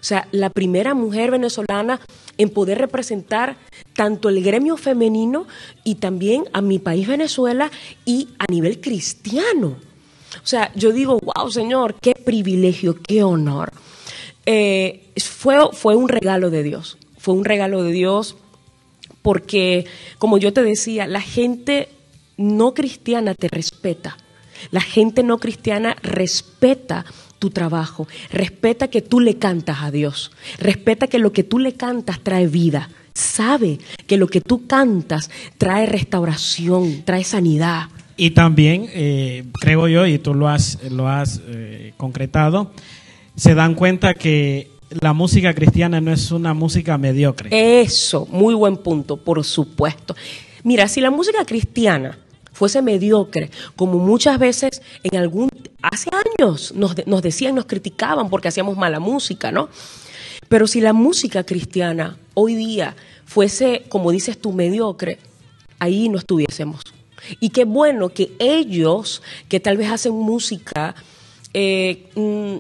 O 0.04 0.06
sea, 0.06 0.28
la 0.34 0.50
primera 0.50 0.94
mujer 0.94 1.32
venezolana 1.32 2.02
en 2.38 2.50
poder 2.50 2.78
representar 2.78 3.56
tanto 3.94 4.28
el 4.28 4.44
gremio 4.44 4.76
femenino 4.76 5.48
y 5.86 5.96
también 5.96 6.44
a 6.52 6.60
mi 6.60 6.78
país 6.78 7.08
Venezuela 7.08 7.72
y 8.04 8.28
a 8.38 8.52
nivel 8.52 8.82
cristiano. 8.82 9.78
O 10.44 10.46
sea, 10.46 10.74
yo 10.76 10.92
digo, 10.92 11.22
wow, 11.22 11.50
Señor, 11.50 11.96
qué 12.02 12.16
privilegio, 12.16 12.98
qué 13.02 13.24
honor. 13.24 13.72
Eh, 14.46 15.06
fue, 15.24 15.56
fue 15.72 15.96
un 15.96 16.10
regalo 16.10 16.50
de 16.50 16.64
Dios, 16.64 16.98
fue 17.18 17.34
un 17.36 17.46
regalo 17.46 17.82
de 17.82 17.94
Dios 17.94 18.36
porque, 19.22 19.86
como 20.18 20.38
yo 20.38 20.52
te 20.52 20.64
decía, 20.64 21.08
la 21.08 21.22
gente 21.22 21.88
no 22.36 22.74
cristiana 22.74 23.36
te 23.36 23.48
respeta. 23.48 24.18
La 24.70 24.82
gente 24.82 25.24
no 25.24 25.38
cristiana 25.38 25.96
respeta 26.04 27.06
tu 27.44 27.50
trabajo, 27.50 28.08
respeta 28.32 28.88
que 28.88 29.02
tú 29.02 29.20
le 29.20 29.36
cantas 29.36 29.82
a 29.82 29.92
Dios, 29.92 30.32
respeta 30.60 31.08
que 31.08 31.20
lo 31.20 31.34
que 31.34 31.44
tú 31.44 31.60
le 31.60 31.74
cantas 31.74 32.22
trae 32.22 32.48
vida, 32.48 32.90
sabe 33.14 33.80
que 34.08 34.16
lo 34.16 34.28
que 34.28 34.40
tú 34.40 34.66
cantas 34.66 35.30
trae 35.58 35.86
restauración, 35.86 37.04
trae 37.04 37.26
sanidad. 37.26 37.90
Y 38.16 38.30
también, 38.30 38.88
eh, 38.94 39.44
creo 39.60 39.90
yo, 39.90 40.08
y 40.08 40.20
tú 40.20 40.34
lo 40.34 40.48
has, 40.48 40.80
lo 40.90 41.10
has 41.10 41.42
eh, 41.50 41.92
concretado, 41.98 42.72
se 43.36 43.56
dan 43.56 43.76
cuenta 43.76 44.14
que 44.14 44.72
la 45.02 45.12
música 45.12 45.54
cristiana 45.54 46.00
no 46.00 46.14
es 46.14 46.32
una 46.32 46.54
música 46.54 46.98
mediocre. 46.98 47.50
Eso, 47.82 48.26
muy 48.32 48.54
buen 48.54 48.78
punto, 48.78 49.18
por 49.18 49.44
supuesto. 49.44 50.16
Mira, 50.64 50.88
si 50.88 51.02
la 51.02 51.12
música 51.12 51.44
cristiana 51.44 52.18
fuese 52.54 52.82
mediocre, 52.82 53.52
como 53.76 54.00
muchas 54.00 54.40
veces 54.40 54.82
en 55.04 55.18
algún, 55.18 55.50
hace 55.82 56.10
años 56.40 56.74
nos, 56.76 57.06
nos 57.06 57.22
decían, 57.22 57.56
nos 57.56 57.66
criticaban 57.66 58.30
porque 58.30 58.48
hacíamos 58.48 58.78
mala 58.78 59.00
música, 59.00 59.52
¿no? 59.52 59.68
Pero 60.48 60.68
si 60.68 60.80
la 60.80 60.94
música 60.94 61.44
cristiana 61.44 62.18
hoy 62.36 62.56
día 62.56 62.96
fuese, 63.26 63.84
como 63.90 64.12
dices 64.12 64.40
tú, 64.40 64.54
mediocre, 64.54 65.18
ahí 65.80 66.10
no 66.10 66.20
estuviésemos. 66.20 66.82
Y 67.40 67.50
qué 67.50 67.66
bueno 67.66 68.10
que 68.10 68.34
ellos, 68.40 69.22
que 69.50 69.60
tal 69.60 69.78
vez 69.78 69.92
hacen 69.92 70.14
música 70.14 70.94
eh, 71.54 72.10
mm, 72.16 72.56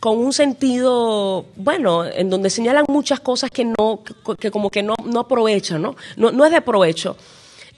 con 0.00 0.18
un 0.18 0.32
sentido, 0.32 1.46
bueno, 1.56 2.04
en 2.04 2.30
donde 2.30 2.50
señalan 2.50 2.84
muchas 2.88 3.20
cosas 3.20 3.50
que 3.50 3.64
no, 3.64 4.02
que 4.38 4.50
como 4.50 4.70
que 4.70 4.82
no, 4.82 4.94
no 5.04 5.20
aprovechan, 5.20 5.82
¿no? 5.82 5.96
¿no? 6.16 6.32
No 6.32 6.44
es 6.44 6.52
de 6.52 6.60
provecho. 6.60 7.16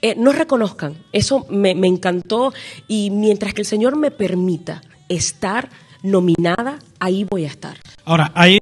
Eh, 0.01 0.15
no 0.17 0.31
reconozcan. 0.31 0.95
Eso 1.11 1.45
me, 1.49 1.75
me 1.75 1.87
encantó 1.87 2.53
y 2.87 3.09
mientras 3.09 3.53
que 3.53 3.61
el 3.61 3.67
Señor 3.67 3.97
me 3.97 4.11
permita 4.11 4.81
estar 5.09 5.69
nominada, 6.03 6.79
ahí 6.99 7.25
voy 7.29 7.43
a 7.43 7.47
estar. 7.47 7.77
Ahora, 8.05 8.31
hay, 8.35 8.59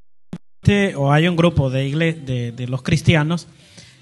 o 0.95 1.11
hay 1.11 1.27
un 1.27 1.35
grupo 1.35 1.69
de, 1.69 1.87
igle- 1.87 2.15
de, 2.25 2.51
de 2.51 2.67
los 2.67 2.81
cristianos 2.81 3.47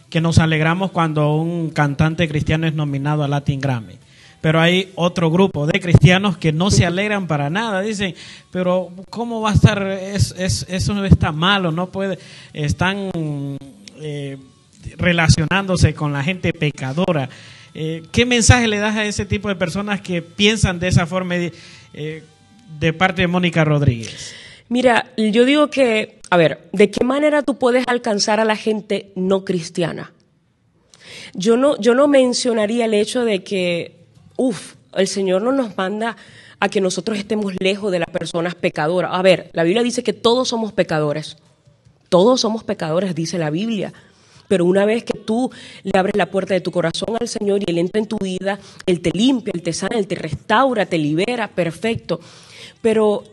que 0.09 0.21
nos 0.21 0.37
alegramos 0.39 0.91
cuando 0.91 1.35
un 1.35 1.69
cantante 1.71 2.27
cristiano 2.29 2.67
es 2.67 2.73
nominado 2.73 3.23
a 3.23 3.27
Latin 3.27 3.59
Grammy. 3.59 3.95
Pero 4.39 4.61
hay 4.61 4.91
otro 4.95 5.31
grupo 5.31 5.65
de 5.65 5.79
cristianos 5.79 6.37
que 6.37 6.53
no 6.53 6.69
se 6.69 6.85
alegran 6.85 7.25
para 7.27 7.49
nada. 7.49 7.81
Dicen, 7.81 8.13
pero 8.51 8.91
¿cómo 9.09 9.41
va 9.41 9.49
a 9.49 9.53
estar? 9.55 9.81
Es, 9.87 10.33
es- 10.37 10.65
eso 10.69 11.03
está 11.03 11.31
malo, 11.31 11.71
no 11.71 11.87
puede. 11.91 12.19
Están 12.53 13.09
eh, 13.99 14.37
relacionándose 14.97 15.93
con 15.93 16.13
la 16.13 16.23
gente 16.23 16.53
pecadora. 16.53 17.29
Eh, 17.73 18.03
¿Qué 18.11 18.25
mensaje 18.25 18.67
le 18.67 18.77
das 18.77 18.95
a 18.95 19.05
ese 19.05 19.25
tipo 19.25 19.49
de 19.49 19.55
personas 19.55 20.01
que 20.01 20.21
piensan 20.21 20.79
de 20.79 20.87
esa 20.87 21.05
forma 21.05 21.35
eh, 21.35 22.23
de 22.79 22.93
parte 22.93 23.21
de 23.23 23.27
Mónica 23.27 23.65
Rodríguez? 23.65 24.33
Mira, 24.69 25.11
yo 25.17 25.45
digo 25.45 25.69
que, 25.69 26.19
a 26.29 26.37
ver, 26.37 26.69
¿de 26.71 26.89
qué 26.89 27.03
manera 27.03 27.43
tú 27.43 27.57
puedes 27.57 27.83
alcanzar 27.87 28.39
a 28.39 28.45
la 28.45 28.55
gente 28.55 29.11
no 29.15 29.45
cristiana? 29.45 30.11
Yo 31.33 31.57
no, 31.57 31.79
yo 31.79 31.93
no 31.93 32.07
mencionaría 32.07 32.85
el 32.85 32.93
hecho 32.93 33.25
de 33.25 33.43
que, 33.43 34.05
uff, 34.37 34.75
el 34.95 35.07
Señor 35.07 35.41
no 35.41 35.51
nos 35.51 35.75
manda 35.77 36.15
a 36.59 36.69
que 36.69 36.81
nosotros 36.81 37.17
estemos 37.17 37.53
lejos 37.59 37.91
de 37.91 37.99
las 37.99 38.09
personas 38.09 38.55
pecadoras. 38.55 39.11
A 39.13 39.21
ver, 39.21 39.49
la 39.53 39.63
Biblia 39.63 39.83
dice 39.83 40.03
que 40.03 40.13
todos 40.13 40.47
somos 40.47 40.71
pecadores. 40.71 41.37
Todos 42.09 42.41
somos 42.41 42.63
pecadores, 42.63 43.13
dice 43.13 43.37
la 43.37 43.49
Biblia. 43.49 43.93
Pero 44.47 44.65
una 44.65 44.85
vez 44.85 45.03
que 45.03 45.17
tú 45.17 45.49
le 45.83 45.97
abres 45.97 46.15
la 46.15 46.29
puerta 46.29 46.53
de 46.53 46.61
tu 46.61 46.71
corazón 46.71 47.17
al 47.19 47.27
Señor 47.27 47.61
y 47.61 47.71
Él 47.71 47.77
entra 47.77 47.99
en 47.99 48.07
tu 48.07 48.17
vida, 48.17 48.59
Él 48.85 49.01
te 49.01 49.11
limpia, 49.11 49.51
Él 49.53 49.61
te 49.61 49.73
sana, 49.73 49.97
Él 49.97 50.07
te 50.07 50.15
restaura, 50.15 50.85
te 50.85 50.97
libera, 50.97 51.47
perfecto. 51.47 52.19
Pero 52.81 53.23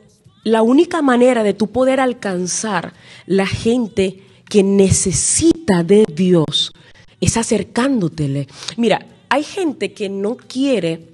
la 0.44 0.62
única 0.62 1.02
manera 1.02 1.42
de 1.42 1.54
tú 1.54 1.68
poder 1.68 2.00
alcanzar 2.00 2.92
la 3.26 3.46
gente 3.46 4.22
que 4.48 4.62
necesita 4.62 5.82
de 5.82 6.04
Dios 6.12 6.72
es 7.20 7.36
acercándotele. 7.36 8.48
Mira, 8.76 9.06
hay 9.28 9.44
gente 9.44 9.92
que 9.92 10.08
no 10.08 10.36
quiere 10.36 11.06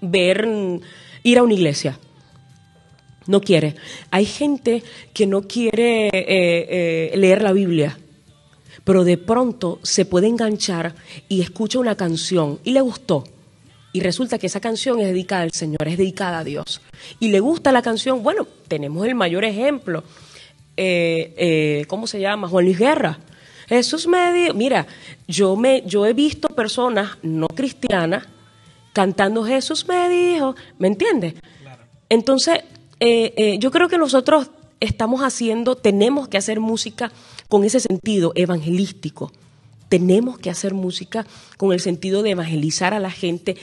ver, 0.00 0.46
mm, 0.46 0.80
ir 1.22 1.38
a 1.38 1.42
una 1.42 1.54
iglesia. 1.54 1.98
No 3.26 3.40
quiere. 3.40 3.74
Hay 4.10 4.26
gente 4.26 4.82
que 5.12 5.26
no 5.26 5.42
quiere 5.42 6.08
eh, 6.08 6.12
eh, 6.14 7.12
leer 7.16 7.42
la 7.42 7.52
Biblia, 7.52 7.98
pero 8.82 9.04
de 9.04 9.18
pronto 9.18 9.78
se 9.82 10.04
puede 10.04 10.26
enganchar 10.26 10.94
y 11.28 11.42
escucha 11.42 11.78
una 11.78 11.96
canción 11.96 12.58
y 12.64 12.72
le 12.72 12.80
gustó. 12.80 13.24
Y 13.92 14.00
resulta 14.00 14.38
que 14.38 14.48
esa 14.48 14.60
canción 14.60 14.98
es 15.00 15.06
dedicada 15.06 15.42
al 15.42 15.52
Señor, 15.52 15.86
es 15.86 15.96
dedicada 15.96 16.40
a 16.40 16.44
Dios. 16.44 16.80
Y 17.20 17.28
le 17.28 17.38
gusta 17.38 17.70
la 17.70 17.82
canción, 17.82 18.22
bueno, 18.22 18.46
tenemos 18.66 19.06
el 19.06 19.14
mayor 19.14 19.44
ejemplo. 19.44 20.02
Eh, 20.76 21.34
eh, 21.36 21.84
¿Cómo 21.86 22.08
se 22.08 22.18
llama? 22.18 22.48
Juan 22.48 22.64
Luis 22.64 22.78
Guerra. 22.78 23.20
Jesús 23.68 24.08
me 24.08 24.32
dijo, 24.32 24.54
mira, 24.54 24.86
yo, 25.28 25.54
me, 25.54 25.82
yo 25.86 26.04
he 26.06 26.12
visto 26.12 26.48
personas 26.48 27.18
no 27.22 27.46
cristianas 27.46 28.26
cantando 28.94 29.44
Jesús 29.44 29.86
me 29.86 30.08
dijo, 30.08 30.54
¿me 30.78 30.86
entiendes? 30.86 31.34
Entonces, 32.08 32.60
eh, 33.00 33.34
eh, 33.36 33.58
yo 33.58 33.70
creo 33.70 33.88
que 33.88 33.98
nosotros 33.98 34.50
estamos 34.80 35.20
haciendo, 35.20 35.76
tenemos 35.76 36.28
que 36.28 36.38
hacer 36.38 36.60
música 36.60 37.10
con 37.48 37.64
ese 37.64 37.80
sentido 37.80 38.32
evangelístico. 38.34 39.32
Tenemos 39.88 40.38
que 40.38 40.50
hacer 40.50 40.74
música 40.74 41.26
con 41.56 41.72
el 41.72 41.80
sentido 41.80 42.22
de 42.22 42.30
evangelizar 42.30 42.94
a 42.94 43.00
la 43.00 43.10
gente, 43.10 43.56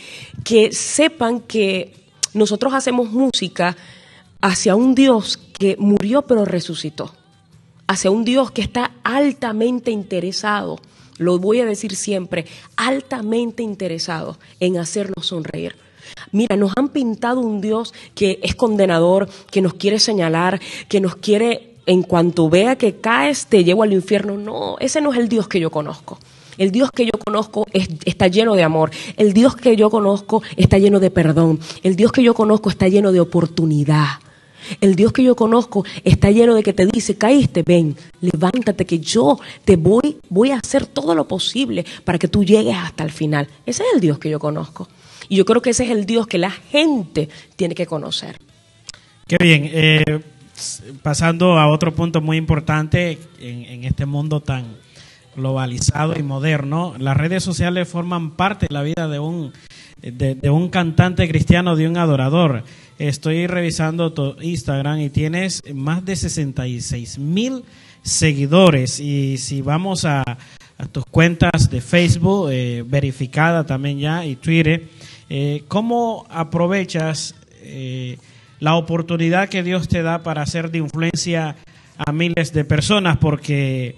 que 0.44 0.72
sepan 0.72 1.42
que 1.42 1.94
nosotros 2.34 2.74
hacemos 2.74 3.12
música 3.12 3.76
hacia 4.40 4.76
un 4.76 4.96
Dios 4.96 5.38
que 5.38 5.76
murió 5.78 6.24
pero 6.24 6.46
resucitó, 6.46 7.14
hacia 7.88 8.12
un 8.12 8.24
Dios 8.24 8.52
que 8.52 8.62
está 8.62 8.92
altamente 9.04 9.92
interesado, 9.92 10.80
lo 11.18 11.38
voy 11.38 11.60
a 11.60 11.66
decir 11.66 11.96
siempre, 11.96 12.46
altamente 12.78 13.62
interesado 13.62 14.40
en 14.60 14.78
hacernos 14.78 15.28
sonreír. 15.28 15.76
Mira, 16.32 16.56
nos 16.56 16.74
han 16.76 16.90
pintado 16.90 17.42
un 17.42 17.62
Dios 17.62 17.94
que 18.16 18.40
es 18.42 18.56
condenador, 18.56 19.30
que 19.52 19.62
nos 19.62 19.76
quiere 19.76 20.00
señalar, 20.00 20.60
que 20.90 21.00
nos 21.00 21.16
quiere, 21.16 21.71
en 21.86 22.04
cuanto 22.04 22.50
vea 22.50 22.76
que 22.76 22.96
caes, 22.98 23.48
te 23.48 23.64
llevo 23.64 23.84
al 23.84 23.94
infierno. 23.94 24.38
No, 24.38 24.78
ese 24.80 25.02
no 25.02 25.14
es 25.14 25.20
el 25.20 25.30
Dios 25.30 25.48
que 25.48 25.60
yo 25.60 25.70
conozco. 25.70 26.20
El 26.58 26.72
Dios 26.72 26.92
que 26.92 27.06
yo 27.06 27.12
conozco 27.26 27.66
está 28.04 28.28
lleno 28.28 28.56
de 28.56 28.64
amor. 28.64 28.92
El 29.18 29.34
Dios 29.34 29.56
que 29.56 29.76
yo 29.76 29.90
conozco 29.90 30.44
está 30.58 30.78
lleno 30.78 31.00
de 31.00 31.10
perdón. 31.10 31.60
El 31.84 31.96
Dios 31.96 32.12
que 32.12 32.24
yo 32.24 32.34
conozco 32.34 32.70
está 32.70 32.88
lleno 32.88 33.12
de 33.12 33.20
oportunidad. 33.20 34.20
El 34.80 34.96
Dios 34.96 35.12
que 35.12 35.24
yo 35.24 35.36
conozco 35.36 35.86
está 36.04 36.30
lleno 36.30 36.54
de 36.54 36.64
que 36.64 36.74
te 36.74 36.86
dice, 36.86 37.18
caíste, 37.18 37.64
ven, 37.64 37.96
levántate, 38.22 38.86
que 38.86 39.00
yo 39.00 39.40
te 39.66 39.76
voy, 39.76 40.18
voy 40.30 40.52
a 40.52 40.58
hacer 40.58 40.86
todo 40.86 41.16
lo 41.16 41.28
posible 41.28 41.86
para 42.06 42.20
que 42.20 42.28
tú 42.28 42.44
llegues 42.44 42.76
hasta 42.78 43.04
el 43.04 43.12
final. 43.12 43.48
Ese 43.66 43.84
es 43.84 43.90
el 43.96 44.02
Dios 44.02 44.20
que 44.20 44.30
yo 44.30 44.40
conozco. 44.40 44.88
Y 45.30 45.38
yo 45.38 45.46
creo 45.46 45.62
que 45.62 45.72
ese 45.72 45.86
es 45.86 45.90
el 45.90 46.06
Dios 46.06 46.28
que 46.28 46.38
la 46.38 46.52
gente 46.52 47.30
tiene 47.56 47.74
que 47.74 47.86
conocer. 47.88 48.38
Qué 49.28 49.38
bien. 49.40 49.70
Eh, 49.72 50.22
pasando 51.02 51.58
a 51.58 51.68
otro 51.68 51.94
punto 51.94 52.22
muy 52.22 52.38
importante 52.38 53.18
en, 53.40 53.84
este 53.84 54.06
mundo 54.06 54.42
tan 54.42 54.66
globalizado 55.36 56.18
y 56.18 56.24
moderno, 56.24 56.94
las 57.00 57.16
redes 57.18 57.44
sociales 57.44 57.88
forman 57.88 58.32
parte 58.32 58.68
de 58.68 58.74
la 58.74 58.84
vida 58.84 59.08
de 59.08 59.20
un, 59.20 59.54
de, 60.02 60.50
un 60.50 60.70
cantante 60.70 61.28
cristiano, 61.28 61.76
de 61.76 61.88
un 61.88 61.98
adorador. 61.98 62.64
Estoy 63.00 63.48
revisando 63.48 64.14
tu 64.14 64.36
Instagram 64.42 65.00
y 65.00 65.10
tienes 65.10 65.62
más 65.74 66.06
de 66.06 66.16
66 66.16 67.18
mil 67.18 67.64
seguidores. 68.02 69.00
Y 69.00 69.38
si 69.38 69.62
vamos 69.62 70.06
a, 70.06 70.24
tus 70.92 71.06
cuentas 71.06 71.70
de 71.70 71.80
Facebook, 71.80 72.50
eh, 72.52 72.84
verificada 72.86 73.64
también 73.64 74.00
ya, 74.00 74.26
y 74.26 74.36
Twitter, 74.36 74.88
eh, 75.34 75.64
¿Cómo 75.70 76.26
aprovechas 76.30 77.36
eh, 77.62 78.18
la 78.62 78.76
oportunidad 78.76 79.50
que 79.50 79.64
Dios 79.64 79.90
te 79.90 80.04
da 80.04 80.24
para 80.24 80.44
hacer 80.44 80.72
de 80.72 80.78
influencia 80.78 81.58
a 81.98 82.12
miles 82.14 82.54
de 82.54 82.64
personas? 82.64 83.18
Porque 83.18 83.96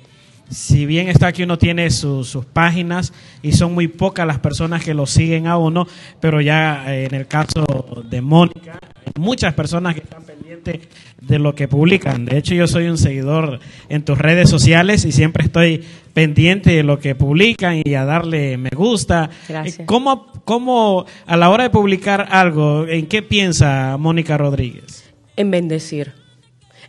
si 0.49 0.85
bien 0.85 1.09
está 1.09 1.33
que 1.33 1.43
uno 1.43 1.57
tiene 1.57 1.89
sus 1.89 2.37
páginas 2.53 3.13
y 3.41 3.51
son 3.51 3.73
muy 3.73 3.87
pocas 3.89 4.25
las 4.25 4.39
personas 4.39 4.83
que 4.83 4.93
lo 4.93 5.05
siguen 5.05 5.47
a 5.47 5.57
uno, 5.57 5.85
pero 6.21 6.39
ya 6.39 6.93
eh, 6.93 7.05
en 7.05 7.15
el 7.15 7.27
caso 7.27 7.65
de 8.09 8.21
Mónica, 8.21 8.79
hay 9.05 9.21
muchas 9.21 9.53
personas 9.53 9.95
que 9.95 10.01
están 10.01 10.23
pendientes 10.23 10.79
de 11.19 11.39
lo 11.39 11.55
que 11.55 11.67
publican. 11.67 12.23
De 12.23 12.37
hecho, 12.37 12.55
yo 12.55 12.67
soy 12.67 12.87
un 12.87 12.97
seguidor 12.97 13.59
en 13.89 14.03
tus 14.03 14.17
redes 14.17 14.49
sociales 14.49 15.03
y 15.03 15.11
siempre 15.11 15.43
estoy 15.43 15.83
pendiente 16.13 16.71
de 16.71 16.83
lo 16.83 16.99
que 16.99 17.15
publican 17.15 17.81
y 17.83 17.95
a 17.95 18.05
darle 18.05 18.57
me 18.57 18.69
gusta. 18.69 19.29
Gracias. 19.47 19.85
¿Cómo, 19.85 20.27
cómo 20.45 21.05
a 21.25 21.37
la 21.37 21.49
hora 21.49 21.63
de 21.63 21.69
publicar 21.69 22.27
algo, 22.29 22.87
en 22.87 23.07
qué 23.07 23.21
piensa 23.21 23.97
Mónica 23.97 24.37
Rodríguez? 24.37 25.11
En 25.35 25.51
bendecir, 25.51 26.13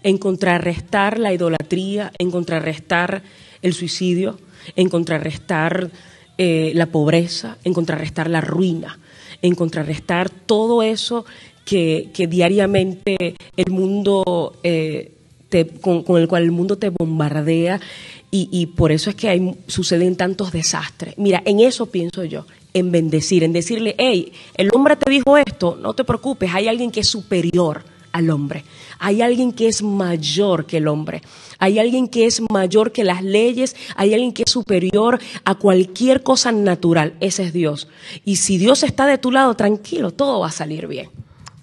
en 0.03 0.19
contrarrestar 0.19 1.19
la 1.19 1.33
idolatría, 1.33 2.13
en 2.19 2.31
contrarrestar 2.31 3.23
el 3.63 3.73
suicidio, 3.73 4.39
en 4.77 4.89
contrarrestar 4.89 5.91
eh, 6.37 6.73
la 6.75 6.87
pobreza, 6.87 7.59
en 7.65 7.73
contrarrestar 7.73 8.29
la 8.29 8.41
ruina, 8.41 8.99
en 9.41 9.55
contrarrestar 9.55 10.31
todo 10.31 10.83
eso 10.83 11.25
que, 11.65 12.11
diariamente 12.29 13.37
el 13.57 13.73
mundo, 13.73 14.59
eh, 14.63 15.13
con, 15.81 16.05
el 16.21 16.29
cual 16.29 16.43
el 16.43 16.51
mundo 16.51 16.77
te 16.77 16.91
bombardea 16.91 17.81
y, 18.37 18.67
por 18.67 18.91
eso 18.91 19.11
es 19.11 19.17
que 19.17 19.29
hay, 19.29 19.55
suceden 19.69 20.17
tantos 20.17 20.51
desastres. 20.51 21.15
Mira, 21.19 21.41
en 21.45 21.61
eso 21.61 21.87
pienso 21.87 22.25
yo, 22.25 22.47
en 22.73 22.91
bendecir, 22.91 23.45
en 23.45 23.53
decirle, 23.53 23.95
hey, 23.97 24.33
el 24.57 24.71
hombre 24.75 24.97
te 24.97 25.09
dijo 25.09 25.37
esto, 25.37 25.79
no 25.81 25.95
te 25.95 26.03
preocupes, 26.03 26.51
hay 26.53 26.67
alguien 26.67 26.91
que 26.91 27.01
es 27.01 27.09
superior 27.09 27.85
al 28.11 28.31
hombre. 28.31 28.65
Hay 28.99 29.23
alguien 29.23 29.53
que 29.53 29.69
es 29.69 29.83
mayor 29.83 30.67
que 30.67 30.79
el 30.79 30.89
hombre. 30.89 31.23
Hay 31.59 31.79
alguien 31.79 32.09
que 32.09 32.27
es 32.27 32.41
mayor 32.51 32.93
que 32.93 33.03
las 33.03 33.23
leyes. 33.23 33.75
Hay 33.97 34.15
alguien 34.15 34.33
que 34.33 34.45
es 34.47 34.53
superior 34.53 35.19
a 35.45 35.57
cualquier 35.57 36.23
cosa 36.23 36.53
natural. 36.53 37.15
Ese 37.21 37.43
es 37.43 37.53
Dios. 37.53 37.89
Y 38.25 38.37
si 38.37 38.57
Dios 38.57 38.85
está 38.85 39.07
de 39.07 39.19
tu 39.19 39.33
lado, 39.33 39.55
tranquilo, 39.57 40.13
todo 40.13 40.41
va 40.41 40.49
a 40.49 40.53
salir 40.53 40.87
bien. 40.87 41.09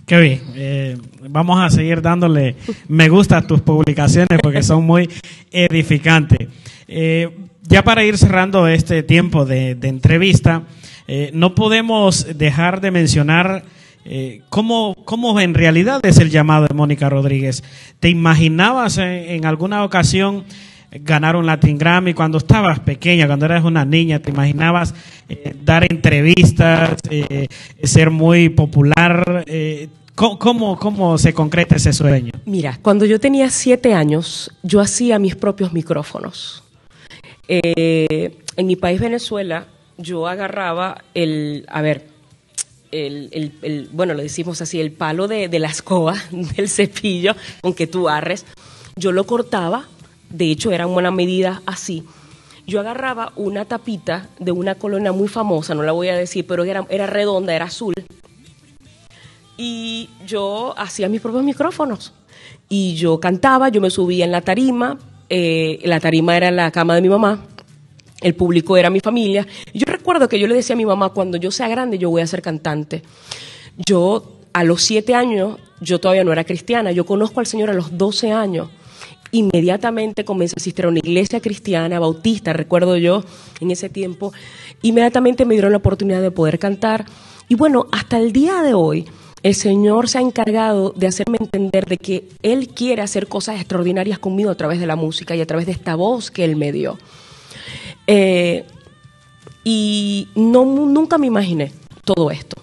Qué 0.05 0.19
bien. 0.19 0.41
Eh, 0.55 0.97
vamos 1.29 1.57
a 1.61 1.69
seguir 1.69 2.01
dándole 2.01 2.57
me 2.89 3.07
gusta 3.07 3.37
a 3.37 3.47
tus 3.47 3.61
publicaciones 3.61 4.39
porque 4.43 4.61
son 4.61 4.83
muy 4.85 5.09
edificantes. 5.51 6.49
Eh, 6.93 7.29
ya 7.69 7.83
para 7.83 8.03
ir 8.03 8.17
cerrando 8.17 8.67
este 8.67 9.01
tiempo 9.01 9.45
de, 9.45 9.77
entrevista, 9.81 10.63
eh, 11.07 11.31
no 11.33 11.55
podemos 11.55 12.37
dejar 12.37 12.81
de 12.81 12.91
mencionar 12.91 13.63
eh, 14.03 14.41
¿cómo, 14.49 14.95
¿cómo, 15.05 15.39
en 15.39 15.53
realidad 15.53 16.01
es 16.03 16.17
el 16.17 16.29
llamado 16.29 16.67
de 16.67 16.73
Mónica 16.73 17.09
Rodríguez? 17.09 17.63
¿Te 18.01 18.09
imaginabas 18.09 18.97
en, 18.97 19.45
alguna 19.45 19.85
ocasión 19.85 20.43
ganar 20.91 21.37
un 21.37 21.45
Latin 21.45 21.77
Grammy 21.77 22.13
cuando 22.13 22.39
estabas 22.39 22.79
pequeña, 22.79 23.25
cuando 23.25 23.45
eras 23.45 23.63
una 23.63 23.85
niña? 23.85 24.19
¿Te 24.19 24.31
imaginabas 24.31 24.93
dar 25.63 25.85
entrevistas, 25.89 26.97
ser 27.83 28.09
muy 28.09 28.49
popular? 28.49 29.45
Eh, 29.47 29.87
¿cómo, 30.15 30.77
¿Cómo 30.77 31.17
se 31.17 31.33
concreta 31.33 31.75
ese 31.75 31.93
sueño? 31.93 32.31
Mira, 32.45 32.79
cuando 32.81 33.05
yo 33.05 33.19
tenía 33.19 33.49
siete 33.49 33.93
años, 33.93 34.51
yo 34.61 34.81
hacía 34.81 35.19
mis 35.19 35.35
propios 35.35 35.71
micrófonos. 35.71 36.63
En 37.51 38.65
mi 38.65 38.75
país, 38.77 39.01
Venezuela, 39.01 39.67
yo 39.97 40.27
agarraba 40.27 41.03
el, 41.13 41.65
a 41.69 41.81
ver, 41.81 42.07
el, 42.91 43.53
el, 43.61 43.89
bueno, 43.91 44.13
lo 44.13 44.21
decimos 44.21 44.61
así, 44.61 44.79
el 44.79 44.91
palo 44.91 45.27
de, 45.27 45.49
de, 45.49 45.59
la 45.59 45.67
escoba, 45.67 46.15
del 46.31 46.69
cepillo 46.69 47.35
con 47.61 47.73
que 47.73 47.87
tú 47.87 48.07
arres, 48.07 48.45
yo 48.95 49.11
lo 49.11 49.25
cortaba, 49.25 49.87
de 50.29 50.51
hecho 50.51 50.71
era 50.71 50.85
buena 50.85 51.11
medida 51.11 51.61
así. 51.65 52.03
Yo 52.67 52.79
agarraba 52.79 53.33
una 53.35 53.65
tapita 53.65 54.29
de 54.39 54.51
una 54.51 54.75
colonia 54.75 55.11
muy 55.11 55.27
famosa, 55.27 55.75
no 55.75 55.83
la 55.83 55.91
voy 55.91 56.07
a 56.07 56.15
decir, 56.15 56.45
pero 56.47 56.63
era, 56.63 56.85
era 56.89 57.07
redonda, 57.07 57.53
era 57.53 57.65
azul, 57.65 57.93
y 59.57 60.09
yo 60.25 60.73
hacía 60.77 61.09
mis 61.09 61.21
propios 61.21 61.43
micrófonos. 61.43 62.13
Y 62.69 62.95
yo 62.95 63.19
cantaba, 63.19 63.69
yo 63.69 63.81
me 63.81 63.89
subía 63.89 64.25
en 64.25 64.31
la 64.31 64.41
tarima, 64.41 64.97
eh, 65.33 65.79
la 65.85 66.01
tarima 66.01 66.35
era 66.35 66.51
la 66.51 66.71
cama 66.71 66.93
de 66.93 67.01
mi 67.01 67.07
mamá, 67.07 67.45
el 68.19 68.35
público 68.35 68.75
era 68.75 68.89
mi 68.89 68.99
familia. 68.99 69.47
Yo 69.73 69.85
recuerdo 69.85 70.27
que 70.27 70.37
yo 70.37 70.45
le 70.45 70.55
decía 70.55 70.73
a 70.73 70.77
mi 70.77 70.85
mamá, 70.85 71.11
cuando 71.11 71.37
yo 71.37 71.51
sea 71.51 71.69
grande 71.69 71.97
yo 71.97 72.09
voy 72.09 72.21
a 72.21 72.27
ser 72.27 72.41
cantante. 72.41 73.01
Yo 73.77 74.39
a 74.51 74.65
los 74.65 74.83
siete 74.83 75.15
años, 75.15 75.57
yo 75.79 76.01
todavía 76.01 76.25
no 76.25 76.33
era 76.33 76.43
cristiana, 76.43 76.91
yo 76.91 77.05
conozco 77.05 77.39
al 77.39 77.45
Señor 77.45 77.69
a 77.69 77.73
los 77.73 77.97
doce 77.97 78.33
años. 78.33 78.67
Inmediatamente 79.31 80.25
comencé 80.25 80.55
a 80.57 80.59
asistir 80.59 80.83
a 80.83 80.89
una 80.89 80.99
iglesia 80.99 81.39
cristiana, 81.39 81.97
bautista, 81.97 82.51
recuerdo 82.51 82.97
yo, 82.97 83.23
en 83.61 83.71
ese 83.71 83.87
tiempo. 83.87 84.33
Inmediatamente 84.81 85.45
me 85.45 85.53
dieron 85.53 85.71
la 85.71 85.77
oportunidad 85.77 86.21
de 86.21 86.31
poder 86.31 86.59
cantar. 86.59 87.05
Y 87.47 87.55
bueno, 87.55 87.85
hasta 87.93 88.17
el 88.17 88.33
día 88.33 88.63
de 88.63 88.73
hoy, 88.73 89.05
el 89.43 89.55
Señor 89.55 90.07
se 90.07 90.19
ha 90.19 90.21
encargado 90.21 90.93
de 90.95 91.07
hacerme 91.07 91.37
entender 91.39 91.85
de 91.85 91.97
que 91.97 92.29
Él 92.43 92.69
quiere 92.69 93.01
hacer 93.01 93.27
cosas 93.27 93.57
extraordinarias 93.59 94.19
conmigo 94.19 94.51
a 94.51 94.55
través 94.55 94.79
de 94.79 94.85
la 94.85 94.95
música 94.95 95.35
y 95.35 95.41
a 95.41 95.47
través 95.47 95.65
de 95.65 95.71
esta 95.71 95.95
voz 95.95 96.29
que 96.29 96.43
Él 96.43 96.55
me 96.55 96.71
dio. 96.71 96.99
Eh, 98.05 98.65
y 99.63 100.27
no, 100.35 100.65
nunca 100.65 101.17
me 101.17 101.27
imaginé 101.27 101.71
todo 102.05 102.29
esto. 102.29 102.61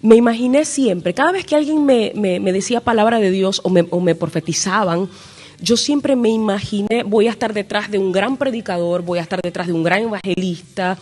Me 0.00 0.16
imaginé 0.16 0.64
siempre, 0.64 1.14
cada 1.14 1.32
vez 1.32 1.44
que 1.44 1.56
alguien 1.56 1.84
me, 1.84 2.12
decía 2.52 2.80
palabra 2.80 3.18
de 3.18 3.30
Dios 3.30 3.60
o 3.64 3.70
me, 3.70 3.84
o 3.90 4.00
me 4.00 4.14
profetizaban, 4.14 5.08
yo 5.60 5.76
siempre 5.76 6.14
me 6.14 6.28
imaginé, 6.28 7.02
voy 7.04 7.26
a 7.26 7.30
estar 7.30 7.52
detrás 7.52 7.90
de 7.90 7.98
un 7.98 8.12
gran 8.12 8.36
predicador, 8.36 9.02
voy 9.02 9.18
a 9.18 9.22
estar 9.22 9.40
detrás 9.42 9.66
de 9.66 9.72
un 9.72 9.82
gran 9.82 10.02
evangelista, 10.02 10.96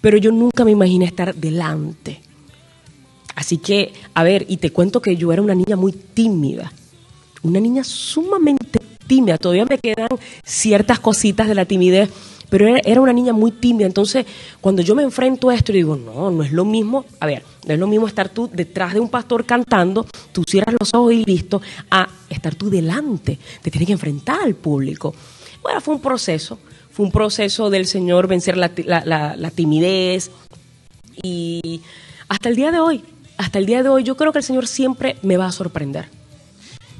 pero 0.00 0.18
yo 0.18 0.30
nunca 0.30 0.64
me 0.64 0.70
imaginé 0.70 1.04
estar 1.06 1.34
delante. 1.34 2.27
Así 3.38 3.58
que, 3.58 3.92
a 4.14 4.24
ver, 4.24 4.46
y 4.48 4.56
te 4.56 4.72
cuento 4.72 5.00
que 5.00 5.14
yo 5.16 5.32
era 5.32 5.40
una 5.40 5.54
niña 5.54 5.76
muy 5.76 5.92
tímida, 5.92 6.72
una 7.44 7.60
niña 7.60 7.84
sumamente 7.84 8.80
tímida, 9.06 9.38
todavía 9.38 9.64
me 9.64 9.78
quedan 9.78 10.08
ciertas 10.44 10.98
cositas 10.98 11.46
de 11.46 11.54
la 11.54 11.64
timidez, 11.64 12.10
pero 12.50 12.66
era, 12.66 13.00
una 13.00 13.12
niña 13.12 13.32
muy 13.32 13.52
tímida. 13.52 13.86
Entonces, 13.86 14.26
cuando 14.60 14.82
yo 14.82 14.96
me 14.96 15.04
enfrento 15.04 15.50
a 15.50 15.54
esto, 15.54 15.72
digo, 15.72 15.94
no, 15.94 16.32
no 16.32 16.42
es 16.42 16.50
lo 16.50 16.64
mismo, 16.64 17.04
a 17.20 17.26
ver, 17.26 17.44
no 17.64 17.74
es 17.74 17.78
lo 17.78 17.86
mismo 17.86 18.08
estar 18.08 18.28
tú 18.28 18.50
detrás 18.52 18.92
de 18.92 18.98
un 18.98 19.08
pastor 19.08 19.44
cantando, 19.46 20.04
tú 20.32 20.42
cierras 20.44 20.74
los 20.80 20.92
ojos 20.92 21.12
y 21.12 21.24
listo, 21.24 21.62
a 21.92 22.08
estar 22.28 22.56
tú 22.56 22.68
delante, 22.68 23.38
te 23.62 23.70
tienes 23.70 23.86
que 23.86 23.92
enfrentar 23.92 24.40
al 24.42 24.56
público. 24.56 25.14
Bueno, 25.62 25.80
fue 25.80 25.94
un 25.94 26.00
proceso, 26.00 26.58
fue 26.90 27.06
un 27.06 27.12
proceso 27.12 27.70
del 27.70 27.86
Señor 27.86 28.26
vencer 28.26 28.56
la- 28.56 28.72
la 29.36 29.50
timidez 29.52 30.32
y 31.22 31.80
hasta 32.28 32.48
el 32.48 32.56
día 32.56 32.72
de 32.72 32.80
hoy, 32.80 33.04
hasta 33.38 33.58
el 33.58 33.64
día 33.66 33.82
de 33.82 33.88
hoy, 33.88 34.02
yo 34.04 34.16
creo 34.16 34.32
que 34.32 34.38
el 34.38 34.44
Señor 34.44 34.66
siempre 34.66 35.16
me 35.22 35.36
va 35.36 35.46
a 35.46 35.52
sorprender. 35.52 36.06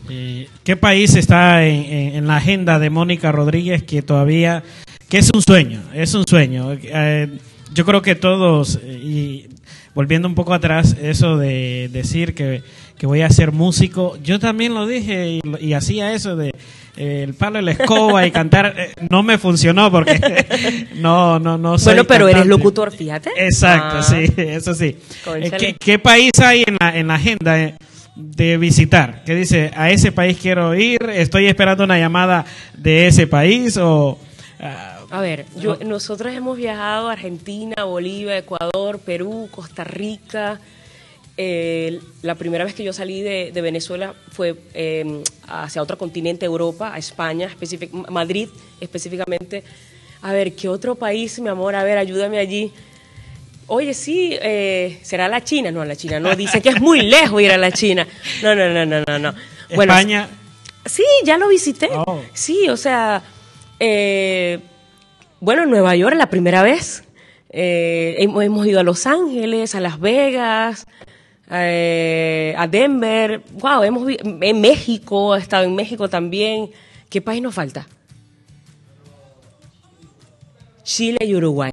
Eh, 0.09 0.48
¿Qué 0.64 0.77
país 0.77 1.14
está 1.16 1.66
en, 1.66 1.85
en- 1.85 2.14
en 2.16 2.27
la 2.27 2.37
agenda 2.37 2.79
de 2.79 2.88
Mónica 2.88 3.31
Rodríguez 3.31 3.83
que 3.83 4.01
todavía, 4.01 4.62
que 5.11 5.18
es 5.18 5.31
un 5.35 5.42
sueño, 5.42 5.83
es 5.92 6.14
un 6.14 6.27
sueño? 6.27 6.72
Eh, 6.83 7.29
yo 7.74 7.85
creo 7.85 8.01
que 8.01 8.14
todos, 8.14 8.79
eh, 8.83 9.01
y 9.03 9.46
volviendo 9.94 10.27
un 10.27 10.35
poco 10.35 10.55
atrás, 10.55 10.96
eso 11.03 11.37
de 11.37 11.90
decir 11.92 12.35
que, 12.35 12.62
que 12.99 13.07
voy 13.07 13.23
a 13.23 13.31
ser 13.31 13.53
músico, 13.53 14.19
yo 14.23 14.39
también 14.39 14.75
lo 14.75 14.87
dije 14.87 15.29
y, 15.31 15.41
y 15.61 15.73
hacía 15.75 16.13
eso 16.13 16.37
de 16.37 16.53
eh, 16.97 17.23
el 17.23 17.35
palo 17.35 17.59
de 17.59 17.63
la 17.63 17.71
escoba 17.71 18.27
y 18.27 18.33
cantar, 18.33 18.75
eh, 18.77 18.93
no 19.09 19.23
me 19.23 19.39
funcionó 19.39 19.89
porque 19.91 20.89
no, 20.97 21.39
no, 21.39 21.57
no 21.57 21.79
soy 21.79 21.95
Bueno, 21.95 22.05
pero 22.09 22.29
eres 22.29 22.47
locutor, 22.47 22.91
fíjate. 22.91 23.31
Exacto, 23.37 23.99
Ah. 23.99 24.03
sí, 24.03 24.27
eso 24.37 24.75
sí. 24.75 24.97
Eh, 25.37 25.51
¿Qué, 25.57 25.77
qué 25.79 25.99
país 26.01 26.33
hay 26.43 26.65
en 26.67 26.77
la, 26.81 26.97
en 26.99 27.07
la 27.07 27.15
agenda 27.15 27.73
de 28.17 28.57
visitar? 28.57 29.23
¿Qué 29.25 29.37
dice? 29.37 29.71
¿A 29.77 29.91
ese 29.91 30.11
país 30.11 30.37
quiero 30.43 30.75
ir? 30.75 30.99
¿Estoy 31.09 31.47
esperando 31.47 31.85
una 31.85 31.99
llamada 32.01 32.45
de 32.77 33.07
ese 33.07 33.29
país? 33.29 33.77
o 33.77 34.19
ah, 34.59 34.99
A 35.11 35.21
ver, 35.21 35.47
yo, 35.57 35.77
nosotros 35.87 36.35
hemos 36.35 36.57
viajado 36.57 37.09
a 37.09 37.13
Argentina, 37.13 37.85
Bolivia, 37.85 38.37
Ecuador, 38.39 38.99
Perú, 38.99 39.49
Costa 39.53 39.85
Rica. 39.85 40.59
Eh, 41.40 42.01
la 42.22 42.35
primera 42.35 42.64
vez 42.64 42.74
que 42.74 42.83
yo 42.83 42.92
salí 42.92 43.22
de, 43.22 43.53
de 43.55 43.61
Venezuela 43.61 44.12
fue 44.33 44.57
eh, 44.74 45.22
hacia 45.46 45.81
otro 45.81 45.96
continente, 45.96 46.44
Europa, 46.44 46.92
a 46.92 46.98
España, 46.98 47.48
Madrid 48.11 48.48
específicamente. 48.81 49.62
A 50.20 50.33
ver, 50.33 50.55
¿qué 50.55 50.68
otro 50.68 50.96
país, 50.96 51.38
mi 51.38 51.48
amor? 51.48 51.77
A 51.77 51.85
ver, 51.85 51.96
ayúdame 51.96 52.38
allí. 52.38 52.72
Oye, 53.68 53.94
sí, 53.94 54.37
eh, 54.42 54.98
¿será 55.03 55.29
la 55.29 55.44
China? 55.44 55.70
No, 55.70 55.85
la 55.85 55.94
China 55.94 56.18
no. 56.18 56.35
Dicen 56.35 56.61
que 56.61 56.70
es 56.70 56.81
muy 56.81 57.03
lejos 57.09 57.40
ir 57.40 57.53
a 57.53 57.57
la 57.57 57.70
China. 57.70 58.05
No, 58.42 58.57
no, 58.57 58.68
no, 58.68 58.85
no, 58.85 59.05
no. 59.07 59.18
no. 59.20 59.35
Bueno, 59.77 59.92
España? 59.92 60.29
Sí, 60.87 61.05
ya 61.24 61.38
lo 61.38 61.46
visité. 61.46 61.88
Oh. 61.92 62.20
Sí, 62.33 62.68
o 62.68 62.77
sea, 62.77 63.22
eh, 63.79 64.59
bueno, 65.38 65.62
en 65.62 65.70
Nueva 65.70 65.94
York 65.94 66.16
la 66.16 66.31
primera 66.31 66.64
vez. 66.64 67.05
Eh, 67.51 68.16
hemos 68.18 68.66
ido 68.66 68.81
a 68.81 68.83
Los 68.83 69.07
Ángeles, 69.07 69.74
a 69.74 69.81
Las 69.81 70.01
Vegas, 70.01 70.87
eh, 71.51 72.55
a 72.57 72.67
Denver. 72.67 73.43
Wow, 73.53 73.83
hemos 73.83 74.09
en 74.23 74.61
México, 74.61 75.37
he 75.37 75.41
estado 75.41 75.65
en 75.65 75.75
México 75.75 76.09
también. 76.09 76.71
¿Qué 77.09 77.21
país 77.21 77.43
nos 77.43 77.55
falta? 77.55 77.87
Chile 80.83 81.19
y 81.21 81.35
Uruguay. 81.35 81.71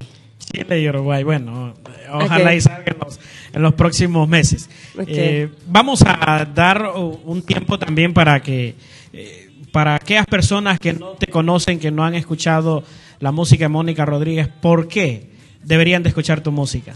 Chile 0.51 0.81
y 0.81 0.89
Uruguay. 0.89 1.23
Bueno, 1.23 1.73
ojalá 2.11 2.51
Ok. 2.51 2.55
y 2.57 2.61
salga 2.61 2.91
en 2.91 2.97
los, 2.99 3.19
en 3.53 3.61
los 3.61 3.73
próximos 3.73 4.27
meses. 4.27 4.69
Eh, 5.07 5.49
vamos 5.67 6.03
a 6.05 6.45
dar 6.53 6.91
un 6.95 7.41
tiempo 7.41 7.79
también 7.79 8.13
para 8.13 8.41
que, 8.41 8.75
eh, 9.13 9.49
para 9.71 9.95
aquellas 9.95 10.25
personas 10.25 10.79
que 10.79 10.93
no 10.93 11.11
te 11.11 11.27
conocen, 11.27 11.79
que 11.79 11.91
no 11.91 12.03
han 12.03 12.15
escuchado 12.15 12.83
la 13.19 13.31
música 13.31 13.65
de 13.65 13.69
Mónica 13.69 14.05
Rodríguez, 14.05 14.47
¿por 14.47 14.87
qué 14.87 15.29
deberían 15.63 16.03
de 16.03 16.09
escuchar 16.09 16.41
tu 16.41 16.51
música? 16.51 16.95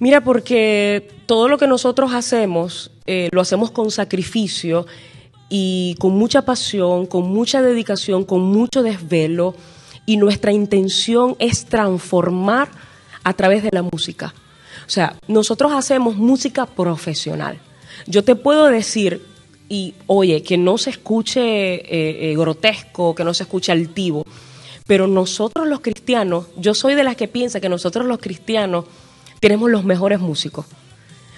Mira, 0.00 0.22
porque 0.22 1.08
todo 1.26 1.46
lo 1.46 1.58
que 1.58 1.66
nosotros 1.66 2.14
hacemos, 2.14 2.90
eh, 3.06 3.28
lo 3.32 3.42
hacemos 3.42 3.70
con 3.70 3.90
sacrificio 3.90 4.86
y 5.50 5.94
con 6.00 6.12
mucha 6.12 6.42
pasión, 6.42 7.04
con 7.04 7.28
mucha 7.28 7.60
dedicación, 7.60 8.24
con 8.24 8.40
mucho 8.40 8.82
desvelo, 8.82 9.54
y 10.06 10.16
nuestra 10.16 10.52
intención 10.52 11.36
es 11.38 11.66
transformar 11.66 12.70
a 13.22 13.34
través 13.34 13.62
de 13.62 13.68
la 13.72 13.82
música. 13.82 14.34
O 14.86 14.90
sea, 14.90 15.16
nosotros 15.28 15.70
hacemos 15.72 16.16
música 16.16 16.64
profesional. 16.64 17.58
Yo 18.06 18.24
te 18.24 18.34
puedo 18.34 18.66
decir, 18.66 19.22
y 19.68 19.94
oye, 20.06 20.42
que 20.42 20.56
no 20.56 20.78
se 20.78 20.90
escuche 20.90 21.40
eh, 21.42 22.30
eh, 22.30 22.36
grotesco, 22.36 23.14
que 23.14 23.22
no 23.22 23.34
se 23.34 23.42
escuche 23.42 23.70
altivo, 23.70 24.24
pero 24.86 25.06
nosotros 25.06 25.68
los 25.68 25.80
cristianos, 25.80 26.46
yo 26.56 26.72
soy 26.72 26.94
de 26.94 27.04
las 27.04 27.16
que 27.16 27.28
piensa 27.28 27.60
que 27.60 27.68
nosotros 27.68 28.06
los 28.06 28.18
cristianos 28.18 28.86
tenemos 29.40 29.70
los 29.70 29.84
mejores 29.84 30.20
músicos. 30.20 30.66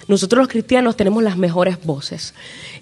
Nosotros 0.07 0.39
los 0.39 0.47
cristianos 0.49 0.97
tenemos 0.97 1.23
las 1.23 1.37
mejores 1.37 1.83
voces. 1.83 2.33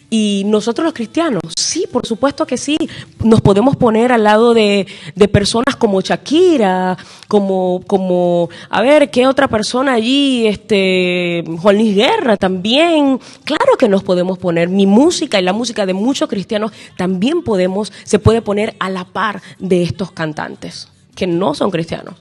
Y 0.10 0.44
nosotros 0.46 0.84
los 0.84 0.94
cristianos, 0.94 1.42
sí, 1.56 1.86
por 1.90 2.06
supuesto 2.06 2.46
que 2.46 2.58
sí, 2.58 2.78
nos 3.24 3.42
podemos 3.42 3.78
poner 3.78 4.12
al 4.12 4.24
lado 4.24 4.54
de, 4.54 4.88
de 5.16 5.28
personas 5.28 5.76
como 5.78 6.02
Shakira, 6.02 6.98
como, 7.28 7.82
como, 7.88 8.50
a 8.70 8.82
ver, 8.82 9.10
¿qué 9.10 9.28
otra 9.28 9.48
persona 9.48 9.94
allí? 9.94 10.48
Este, 10.48 11.44
Juan 11.62 11.78
Luis 11.78 11.96
Guerra 11.96 12.36
también. 12.38 13.20
Claro 13.46 13.78
que 13.78 13.88
nos 13.88 14.04
podemos 14.04 14.38
poner. 14.38 14.68
Mi 14.68 14.86
música 14.86 15.40
y 15.40 15.44
la 15.44 15.54
música 15.54 15.86
de 15.86 15.94
muchos 15.94 16.28
cristianos 16.28 16.72
también 16.98 17.44
podemos, 17.44 17.94
se 18.04 18.20
puede 18.20 18.42
poner 18.42 18.76
a 18.80 18.90
la 18.90 19.06
par 19.06 19.42
de 19.60 19.84
estos 19.84 20.12
cantantes, 20.12 20.90
que 21.16 21.28
no 21.28 21.54
son 21.54 21.72
cristianos. 21.72 22.16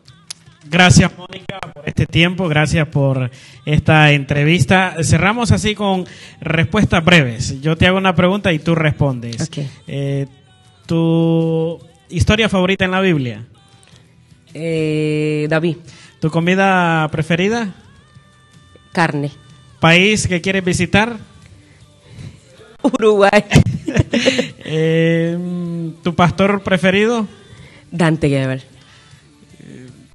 Gracias, 0.64 1.10
Mónica, 1.16 1.58
por 1.58 1.88
este 1.88 2.06
tiempo. 2.06 2.48
Gracias 2.48 2.86
por 2.88 3.30
esta 3.64 4.12
entrevista. 4.12 4.96
Cerramos 5.02 5.52
así 5.52 5.74
con 5.74 6.06
respuestas 6.40 7.04
breves. 7.04 7.60
Yo 7.60 7.76
te 7.76 7.86
hago 7.86 7.98
una 7.98 8.14
pregunta 8.14 8.52
y 8.52 8.58
tú 8.58 8.74
respondes. 8.74 9.40
Ok. 9.40 9.58
Eh, 9.88 10.26
¿Tu 10.86 11.78
historia 12.08 12.48
favorita 12.48 12.84
en 12.84 12.90
la 12.90 13.00
Biblia? 13.00 13.44
Eh, 14.52 15.46
David, 15.48 15.76
¿Tu 16.20 16.30
comida 16.30 17.08
preferida? 17.10 17.74
carne. 18.92 19.30
¿País 19.78 20.26
que 20.26 20.40
quieres 20.40 20.64
visitar? 20.64 21.16
Uruguay. 22.82 23.30
Eh, 24.72 25.36
¿Tu 26.04 26.14
pastor 26.14 26.62
preferido? 26.62 27.26
Dante 27.90 28.28
Gebel. 28.28 28.62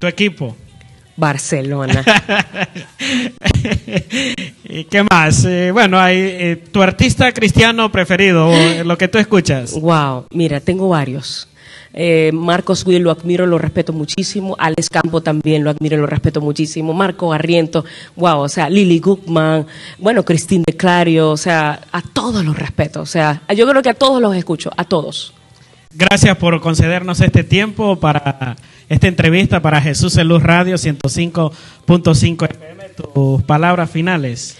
¿Tu 0.06 0.10
equipo? 0.10 0.56
Barcelona. 1.18 2.06
¿Y 4.64 4.84
qué 4.84 5.02
más? 5.02 5.44
Eh, 5.46 5.72
bueno, 5.72 6.00
hay 6.00 6.16
eh, 6.16 6.64
tu 6.72 6.84
artista 6.84 7.32
cristiano 7.32 7.92
preferido, 7.92 8.50
o, 8.50 8.54
eh, 8.54 8.84
lo 8.84 9.00
que 9.00 9.08
tú 9.08 9.18
escuchas. 9.18 9.74
wow, 9.74 10.28
mira, 10.30 10.60
tengo 10.60 10.90
varios. 10.90 11.48
Eh, 11.92 12.30
Marcos 12.36 12.86
Will 12.86 13.02
lo 13.02 13.10
admiro, 13.10 13.48
lo 13.48 13.58
respeto 13.58 13.94
muchísimo. 13.94 14.56
Alex 14.60 14.92
Campo 14.92 15.22
también 15.22 15.64
lo 15.64 15.72
admiro, 15.72 15.98
lo 15.98 16.06
respeto 16.06 16.40
muchísimo. 16.40 16.94
Marco 16.94 17.30
Barriento, 17.30 17.84
wow, 18.16 18.42
o 18.42 18.50
sea, 18.50 18.70
Lily 18.70 19.00
Gutman, 19.00 19.66
bueno, 19.98 20.24
Cristín 20.24 20.62
de 20.68 20.74
Clario, 20.74 21.32
o 21.32 21.38
sea, 21.38 21.82
a 21.92 22.04
todos 22.04 22.46
los 22.46 22.56
respeto. 22.56 23.02
O 23.02 23.08
sea, 23.08 23.42
yo 23.56 23.68
creo 23.68 23.82
que 23.82 23.90
a 23.90 23.96
todos 23.96 24.22
los 24.22 24.36
escucho, 24.36 24.70
a 24.78 24.84
todos. 24.84 25.34
Gracias 25.98 26.38
por 26.38 26.62
concedernos 26.62 27.22
este 27.22 27.44
tiempo 27.44 27.96
para 27.96 28.56
esta 28.90 29.08
entrevista 29.08 29.62
para 29.62 29.82
Jesús 29.82 30.18
en 30.18 30.28
Luz 30.28 30.44
Radio 30.44 30.76
105.5 30.76 32.50
FM. 32.50 32.90
Tus 32.90 33.44
palabras 33.44 33.90
finales. 33.90 34.58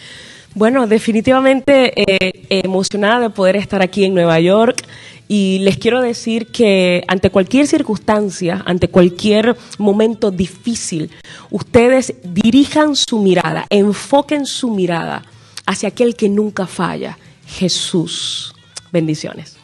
Bueno, 0.54 0.88
definitivamente 0.88 1.94
eh, 1.96 2.46
emocionada 2.64 3.20
de 3.20 3.30
poder 3.30 3.56
estar 3.56 3.82
aquí 3.82 4.06
en 4.06 4.14
Nueva 4.14 4.40
York 4.40 4.84
y 5.28 5.60
les 5.60 5.78
quiero 5.78 6.02
decir 6.02 6.48
que 6.48 7.04
ante 7.08 7.30
cualquier 7.30 7.68
circunstancia, 7.68 8.64
ante 8.66 8.88
cualquier 8.88 9.58
momento 9.78 10.32
difícil, 10.32 11.12
ustedes 11.50 12.14
dirijan 12.24 12.96
su 12.96 13.20
mirada, 13.20 13.66
enfoquen 13.70 14.46
su 14.46 14.72
mirada 14.72 15.24
hacia 15.66 15.90
aquel 15.90 16.16
que 16.16 16.30
nunca 16.30 16.68
falla, 16.68 17.18
Jesús. 17.48 18.54
Bendiciones. 18.92 19.58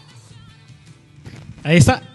Ahí 1.64 1.78
está. 1.78 2.11